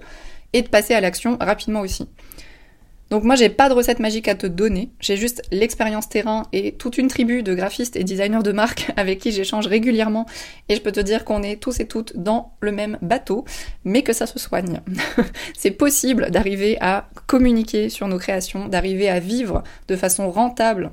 et 0.52 0.62
de 0.62 0.68
passer 0.68 0.94
à 0.94 1.00
l'action 1.00 1.36
rapidement 1.40 1.80
aussi. 1.80 2.08
Donc 3.10 3.22
moi 3.22 3.36
j'ai 3.36 3.48
pas 3.48 3.68
de 3.68 3.74
recette 3.74 4.00
magique 4.00 4.28
à 4.28 4.34
te 4.34 4.46
donner, 4.46 4.90
j'ai 4.98 5.16
juste 5.16 5.42
l'expérience 5.52 6.08
terrain 6.08 6.44
et 6.52 6.72
toute 6.72 6.98
une 6.98 7.08
tribu 7.08 7.42
de 7.42 7.54
graphistes 7.54 7.96
et 7.96 8.04
designers 8.04 8.42
de 8.42 8.52
marque 8.52 8.92
avec 8.96 9.18
qui 9.18 9.30
j'échange 9.30 9.66
régulièrement 9.66 10.26
et 10.68 10.74
je 10.74 10.80
peux 10.80 10.92
te 10.92 11.00
dire 11.00 11.24
qu'on 11.24 11.42
est 11.42 11.56
tous 11.56 11.80
et 11.80 11.86
toutes 11.86 12.16
dans 12.16 12.54
le 12.60 12.72
même 12.72 12.98
bateau, 13.02 13.44
mais 13.84 14.02
que 14.02 14.12
ça 14.12 14.26
se 14.26 14.38
soigne. 14.38 14.80
C'est 15.56 15.70
possible 15.70 16.30
d'arriver 16.30 16.78
à 16.80 17.08
communiquer 17.26 17.88
sur 17.88 18.08
nos 18.08 18.18
créations, 18.18 18.68
d'arriver 18.68 19.08
à 19.08 19.20
vivre 19.20 19.62
de 19.88 19.96
façon 19.96 20.30
rentable 20.30 20.90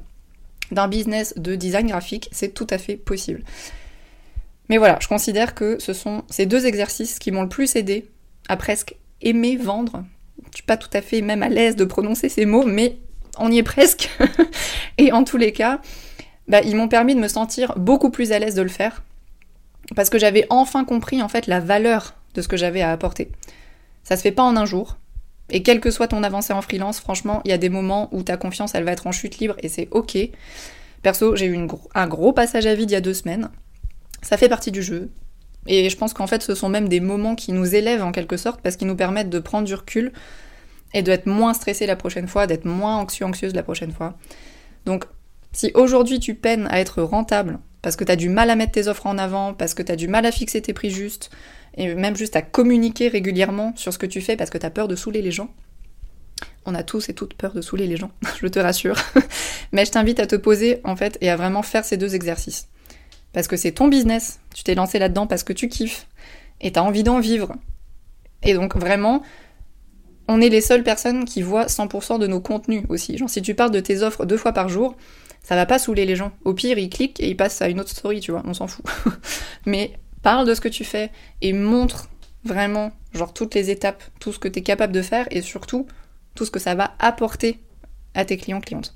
d'un 0.71 0.87
business 0.87 1.33
de 1.37 1.55
design 1.55 1.87
graphique, 1.87 2.29
c'est 2.31 2.53
tout 2.53 2.67
à 2.69 2.77
fait 2.77 2.95
possible. 2.95 3.43
Mais 4.69 4.77
voilà, 4.77 4.97
je 5.01 5.07
considère 5.07 5.53
que 5.53 5.77
ce 5.79 5.93
sont 5.93 6.23
ces 6.29 6.45
deux 6.45 6.65
exercices 6.65 7.19
qui 7.19 7.31
m'ont 7.31 7.41
le 7.41 7.49
plus 7.49 7.75
aidé 7.75 8.09
à 8.47 8.55
presque 8.55 8.95
aimer 9.21 9.57
vendre. 9.57 10.05
Je 10.49 10.57
suis 10.57 10.65
pas 10.65 10.77
tout 10.77 10.89
à 10.93 11.01
fait 11.01 11.21
même 11.21 11.43
à 11.43 11.49
l'aise 11.49 11.75
de 11.75 11.85
prononcer 11.85 12.29
ces 12.29 12.45
mots, 12.45 12.65
mais 12.65 12.97
on 13.37 13.51
y 13.51 13.57
est 13.57 13.63
presque. 13.63 14.09
Et 14.97 15.11
en 15.11 15.23
tous 15.23 15.37
les 15.37 15.53
cas, 15.53 15.79
bah, 16.47 16.61
ils 16.61 16.75
m'ont 16.75 16.87
permis 16.87 17.15
de 17.15 17.19
me 17.19 17.27
sentir 17.27 17.73
beaucoup 17.77 18.09
plus 18.09 18.31
à 18.31 18.39
l'aise 18.39 18.55
de 18.55 18.61
le 18.61 18.69
faire. 18.69 19.03
Parce 19.95 20.09
que 20.09 20.19
j'avais 20.19 20.45
enfin 20.49 20.83
compris 20.85 21.21
en 21.21 21.27
fait 21.27 21.47
la 21.47 21.59
valeur 21.59 22.15
de 22.33 22.41
ce 22.41 22.47
que 22.47 22.57
j'avais 22.57 22.81
à 22.81 22.91
apporter. 22.91 23.31
Ça 24.03 24.17
se 24.17 24.21
fait 24.21 24.31
pas 24.31 24.43
en 24.43 24.57
un 24.57 24.65
jour, 24.65 24.97
et 25.51 25.63
quelle 25.63 25.81
que 25.81 25.91
soit 25.91 26.07
ton 26.07 26.23
avancée 26.23 26.53
en 26.53 26.61
freelance, 26.61 26.99
franchement, 26.99 27.41
il 27.43 27.51
y 27.51 27.53
a 27.53 27.57
des 27.57 27.69
moments 27.69 28.07
où 28.11 28.23
ta 28.23 28.37
confiance, 28.37 28.73
elle 28.73 28.85
va 28.85 28.93
être 28.93 29.05
en 29.05 29.11
chute 29.11 29.37
libre 29.39 29.55
et 29.59 29.67
c'est 29.67 29.89
ok. 29.91 30.17
Perso, 31.03 31.35
j'ai 31.35 31.45
eu 31.45 31.67
un 31.93 32.07
gros 32.07 32.31
passage 32.31 32.65
à 32.65 32.73
vide 32.73 32.89
il 32.91 32.93
y 32.93 32.97
a 32.97 33.01
deux 33.01 33.13
semaines. 33.13 33.49
Ça 34.21 34.37
fait 34.37 34.49
partie 34.49 34.71
du 34.71 34.81
jeu. 34.81 35.11
Et 35.67 35.89
je 35.89 35.97
pense 35.97 36.13
qu'en 36.13 36.27
fait, 36.27 36.41
ce 36.41 36.55
sont 36.55 36.69
même 36.69 36.89
des 36.89 36.99
moments 36.99 37.35
qui 37.35 37.51
nous 37.51 37.75
élèvent 37.75 38.03
en 38.03 38.11
quelque 38.11 38.37
sorte 38.37 38.61
parce 38.61 38.75
qu'ils 38.75 38.87
nous 38.87 38.95
permettent 38.95 39.29
de 39.29 39.39
prendre 39.39 39.67
du 39.67 39.75
recul 39.75 40.11
et 40.93 41.03
d'être 41.03 41.27
moins 41.27 41.53
stressé 41.53 41.85
la 41.85 41.95
prochaine 41.95 42.27
fois, 42.27 42.47
d'être 42.47 42.65
moins 42.65 42.97
anxieux, 42.97 43.25
anxieuse 43.25 43.53
la 43.53 43.63
prochaine 43.63 43.91
fois. 43.91 44.17
Donc, 44.85 45.05
si 45.51 45.71
aujourd'hui 45.75 46.19
tu 46.19 46.35
peines 46.35 46.67
à 46.71 46.79
être 46.79 47.01
rentable 47.01 47.59
parce 47.81 47.95
que 47.95 48.03
tu 48.03 48.11
as 48.11 48.15
du 48.15 48.29
mal 48.29 48.49
à 48.49 48.55
mettre 48.55 48.73
tes 48.73 48.87
offres 48.87 49.07
en 49.07 49.17
avant, 49.17 49.53
parce 49.53 49.73
que 49.73 49.83
tu 49.83 49.91
as 49.91 49.95
du 49.95 50.07
mal 50.07 50.25
à 50.25 50.31
fixer 50.31 50.61
tes 50.61 50.73
prix 50.73 50.91
justes, 50.91 51.31
et 51.75 51.95
même 51.95 52.15
juste 52.15 52.35
à 52.35 52.41
communiquer 52.41 53.07
régulièrement 53.07 53.73
sur 53.75 53.93
ce 53.93 53.97
que 53.97 54.05
tu 54.05 54.21
fais 54.21 54.35
parce 54.35 54.49
que 54.49 54.57
tu 54.57 54.65
as 54.65 54.69
peur 54.69 54.87
de 54.87 54.95
saouler 54.95 55.21
les 55.21 55.31
gens. 55.31 55.53
On 56.65 56.75
a 56.75 56.83
tous 56.83 57.09
et 57.09 57.13
toutes 57.13 57.33
peur 57.33 57.53
de 57.53 57.61
saouler 57.61 57.87
les 57.87 57.97
gens, 57.97 58.11
je 58.41 58.47
te 58.47 58.59
rassure. 58.59 58.97
Mais 59.71 59.85
je 59.85 59.91
t'invite 59.91 60.19
à 60.19 60.27
te 60.27 60.35
poser 60.35 60.81
en 60.83 60.95
fait 60.95 61.17
et 61.21 61.29
à 61.29 61.35
vraiment 61.35 61.63
faire 61.63 61.85
ces 61.85 61.97
deux 61.97 62.13
exercices. 62.13 62.67
Parce 63.33 63.47
que 63.47 63.57
c'est 63.57 63.71
ton 63.71 63.87
business, 63.87 64.39
tu 64.53 64.63
t'es 64.63 64.75
lancé 64.75 64.99
là-dedans 64.99 65.27
parce 65.27 65.43
que 65.43 65.53
tu 65.53 65.69
kiffes 65.69 66.07
et 66.59 66.71
tu 66.71 66.79
as 66.79 66.83
envie 66.83 67.03
d'en 67.03 67.19
vivre. 67.19 67.53
Et 68.43 68.53
donc 68.53 68.75
vraiment, 68.75 69.21
on 70.27 70.41
est 70.41 70.49
les 70.49 70.61
seules 70.61 70.83
personnes 70.83 71.25
qui 71.25 71.41
voient 71.41 71.65
100% 71.65 72.19
de 72.19 72.27
nos 72.27 72.41
contenus 72.41 72.83
aussi. 72.89 73.17
Genre 73.17 73.29
si 73.29 73.41
tu 73.41 73.55
parles 73.55 73.71
de 73.71 73.79
tes 73.79 74.03
offres 74.03 74.25
deux 74.25 74.37
fois 74.37 74.53
par 74.53 74.69
jour, 74.69 74.95
ça 75.43 75.55
va 75.55 75.65
pas 75.65 75.79
saouler 75.79 76.05
les 76.05 76.15
gens. 76.15 76.31
Au 76.45 76.53
pire, 76.53 76.77
ils 76.77 76.89
cliquent 76.89 77.19
et 77.19 77.29
ils 77.29 77.37
passent 77.37 77.61
à 77.61 77.69
une 77.69 77.79
autre 77.79 77.89
story, 77.89 78.19
tu 78.19 78.31
vois, 78.31 78.43
on 78.45 78.53
s'en 78.53 78.67
fout. 78.67 78.85
Mais 79.65 79.93
parle 80.21 80.47
de 80.47 80.53
ce 80.53 80.61
que 80.61 80.69
tu 80.69 80.83
fais 80.83 81.11
et 81.41 81.53
montre 81.53 82.09
vraiment, 82.43 82.91
genre, 83.13 83.33
toutes 83.33 83.55
les 83.55 83.69
étapes, 83.69 84.03
tout 84.19 84.33
ce 84.33 84.39
que 84.39 84.47
tu 84.47 84.59
es 84.59 84.61
capable 84.61 84.93
de 84.93 85.01
faire 85.01 85.27
et 85.31 85.41
surtout 85.41 85.87
tout 86.35 86.45
ce 86.45 86.51
que 86.51 86.59
ça 86.59 86.75
va 86.75 86.93
apporter 86.99 87.59
à 88.13 88.25
tes 88.25 88.37
clients 88.37 88.61
clientes. 88.61 88.95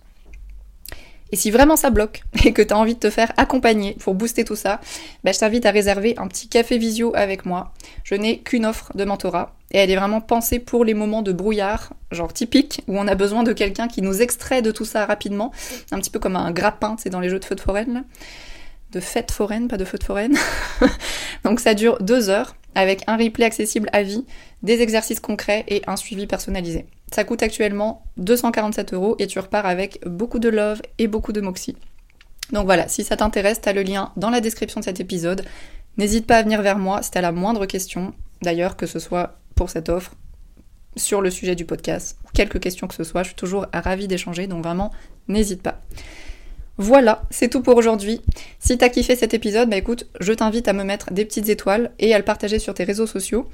Et 1.31 1.35
si 1.35 1.51
vraiment 1.51 1.75
ça 1.75 1.89
bloque 1.89 2.23
et 2.45 2.53
que 2.53 2.61
tu 2.61 2.73
as 2.73 2.77
envie 2.77 2.95
de 2.95 2.99
te 2.99 3.09
faire 3.09 3.31
accompagner 3.37 3.95
pour 3.99 4.13
booster 4.13 4.45
tout 4.45 4.55
ça, 4.55 4.79
bah, 5.23 5.31
je 5.31 5.39
t'invite 5.39 5.65
à 5.65 5.71
réserver 5.71 6.15
un 6.17 6.27
petit 6.27 6.47
café 6.47 6.77
visio 6.77 7.11
avec 7.15 7.45
moi. 7.45 7.73
Je 8.03 8.15
n'ai 8.15 8.39
qu'une 8.39 8.65
offre 8.65 8.95
de 8.95 9.03
mentorat 9.05 9.55
et 9.71 9.79
elle 9.79 9.91
est 9.91 9.95
vraiment 9.95 10.21
pensée 10.21 10.59
pour 10.59 10.85
les 10.85 10.93
moments 10.93 11.21
de 11.21 11.31
brouillard, 11.31 11.93
genre 12.11 12.31
typique, 12.31 12.83
où 12.87 12.97
on 12.97 13.07
a 13.07 13.15
besoin 13.15 13.43
de 13.43 13.53
quelqu'un 13.53 13.87
qui 13.87 14.01
nous 14.01 14.21
extrait 14.21 14.61
de 14.61 14.71
tout 14.71 14.85
ça 14.85 15.05
rapidement, 15.05 15.51
un 15.91 15.99
petit 15.99 16.11
peu 16.11 16.19
comme 16.19 16.35
un 16.35 16.51
grappin, 16.51 16.95
c'est 16.99 17.09
dans 17.09 17.19
les 17.19 17.29
jeux 17.29 17.39
de 17.39 17.45
feu 17.45 17.55
de 17.55 17.61
forêt 17.61 17.85
de 18.95 19.01
fête 19.01 19.31
foraine, 19.31 19.67
pas 19.67 19.77
de 19.77 19.83
de 19.83 20.03
foraine. 20.03 20.37
Donc 21.43 21.59
ça 21.59 21.73
dure 21.73 22.01
deux 22.01 22.29
heures 22.29 22.55
avec 22.75 23.03
un 23.07 23.17
replay 23.17 23.45
accessible 23.45 23.89
à 23.91 24.03
vie, 24.03 24.25
des 24.63 24.81
exercices 24.81 25.19
concrets 25.19 25.65
et 25.67 25.81
un 25.85 25.97
suivi 25.97 26.27
personnalisé. 26.27 26.85
Ça 27.13 27.23
coûte 27.25 27.43
actuellement 27.43 28.03
247 28.17 28.93
euros 28.93 29.15
et 29.19 29.27
tu 29.27 29.39
repars 29.39 29.65
avec 29.65 29.99
beaucoup 30.05 30.39
de 30.39 30.49
love 30.49 30.81
et 30.97 31.07
beaucoup 31.07 31.33
de 31.33 31.41
moxie. 31.41 31.75
Donc 32.51 32.65
voilà, 32.65 32.87
si 32.87 33.03
ça 33.03 33.17
t'intéresse, 33.17 33.59
t'as 33.61 33.73
le 33.73 33.83
lien 33.83 34.11
dans 34.15 34.29
la 34.29 34.39
description 34.39 34.79
de 34.79 34.85
cet 34.85 34.99
épisode. 34.99 35.45
N'hésite 35.97 36.25
pas 36.25 36.37
à 36.37 36.43
venir 36.43 36.61
vers 36.61 36.77
moi 36.77 37.01
si 37.03 37.11
t'as 37.11 37.21
la 37.21 37.31
moindre 37.31 37.65
question, 37.65 38.13
d'ailleurs 38.41 38.77
que 38.77 38.85
ce 38.85 38.99
soit 38.99 39.39
pour 39.55 39.69
cette 39.69 39.89
offre, 39.89 40.13
sur 40.95 41.21
le 41.21 41.29
sujet 41.29 41.55
du 41.55 41.65
podcast, 41.65 42.17
quelques 42.33 42.61
questions 42.61 42.87
que 42.87 42.95
ce 42.95 43.03
soit, 43.03 43.23
je 43.23 43.29
suis 43.29 43.35
toujours 43.35 43.65
ravie 43.73 44.07
d'échanger, 44.07 44.47
donc 44.47 44.63
vraiment, 44.63 44.91
n'hésite 45.27 45.61
pas. 45.61 45.81
Voilà, 46.77 47.23
c'est 47.29 47.49
tout 47.49 47.61
pour 47.61 47.77
aujourd'hui. 47.77 48.21
Si 48.59 48.77
t'as 48.77 48.89
kiffé 48.89 49.15
cet 49.15 49.33
épisode, 49.33 49.69
bah 49.69 49.77
écoute, 49.77 50.07
je 50.19 50.33
t'invite 50.33 50.67
à 50.67 50.73
me 50.73 50.83
mettre 50.83 51.13
des 51.13 51.23
petites 51.23 51.47
étoiles 51.47 51.91
et 51.99 52.13
à 52.13 52.17
le 52.17 52.25
partager 52.25 52.59
sur 52.59 52.73
tes 52.73 52.83
réseaux 52.83 53.07
sociaux. 53.07 53.47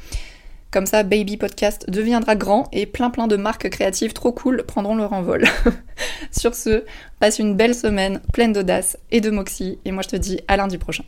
Comme 0.72 0.86
ça, 0.86 1.04
Baby 1.04 1.38
Podcast 1.38 1.90
deviendra 1.90 2.36
grand 2.36 2.68
et 2.72 2.86
plein 2.86 3.10
plein 3.10 3.28
de 3.28 3.36
marques 3.36 3.70
créatives 3.70 4.14
trop 4.14 4.32
cool 4.32 4.64
prendront 4.64 4.96
leur 4.96 5.14
envol. 5.14 5.44
sur 6.32 6.56
ce, 6.56 6.86
passe 7.20 7.40
une 7.40 7.56
belle 7.56 7.76
semaine 7.76 8.22
pleine 8.34 8.54
d'audace 8.54 8.98
et 9.12 9.22
de 9.22 9.30
moxie 9.30 9.80
et 9.86 9.92
moi 9.92 10.02
je 10.02 10.10
te 10.10 10.16
dis 10.16 10.40
à 10.48 10.58
lundi 10.58 10.78
prochain. 10.78 11.04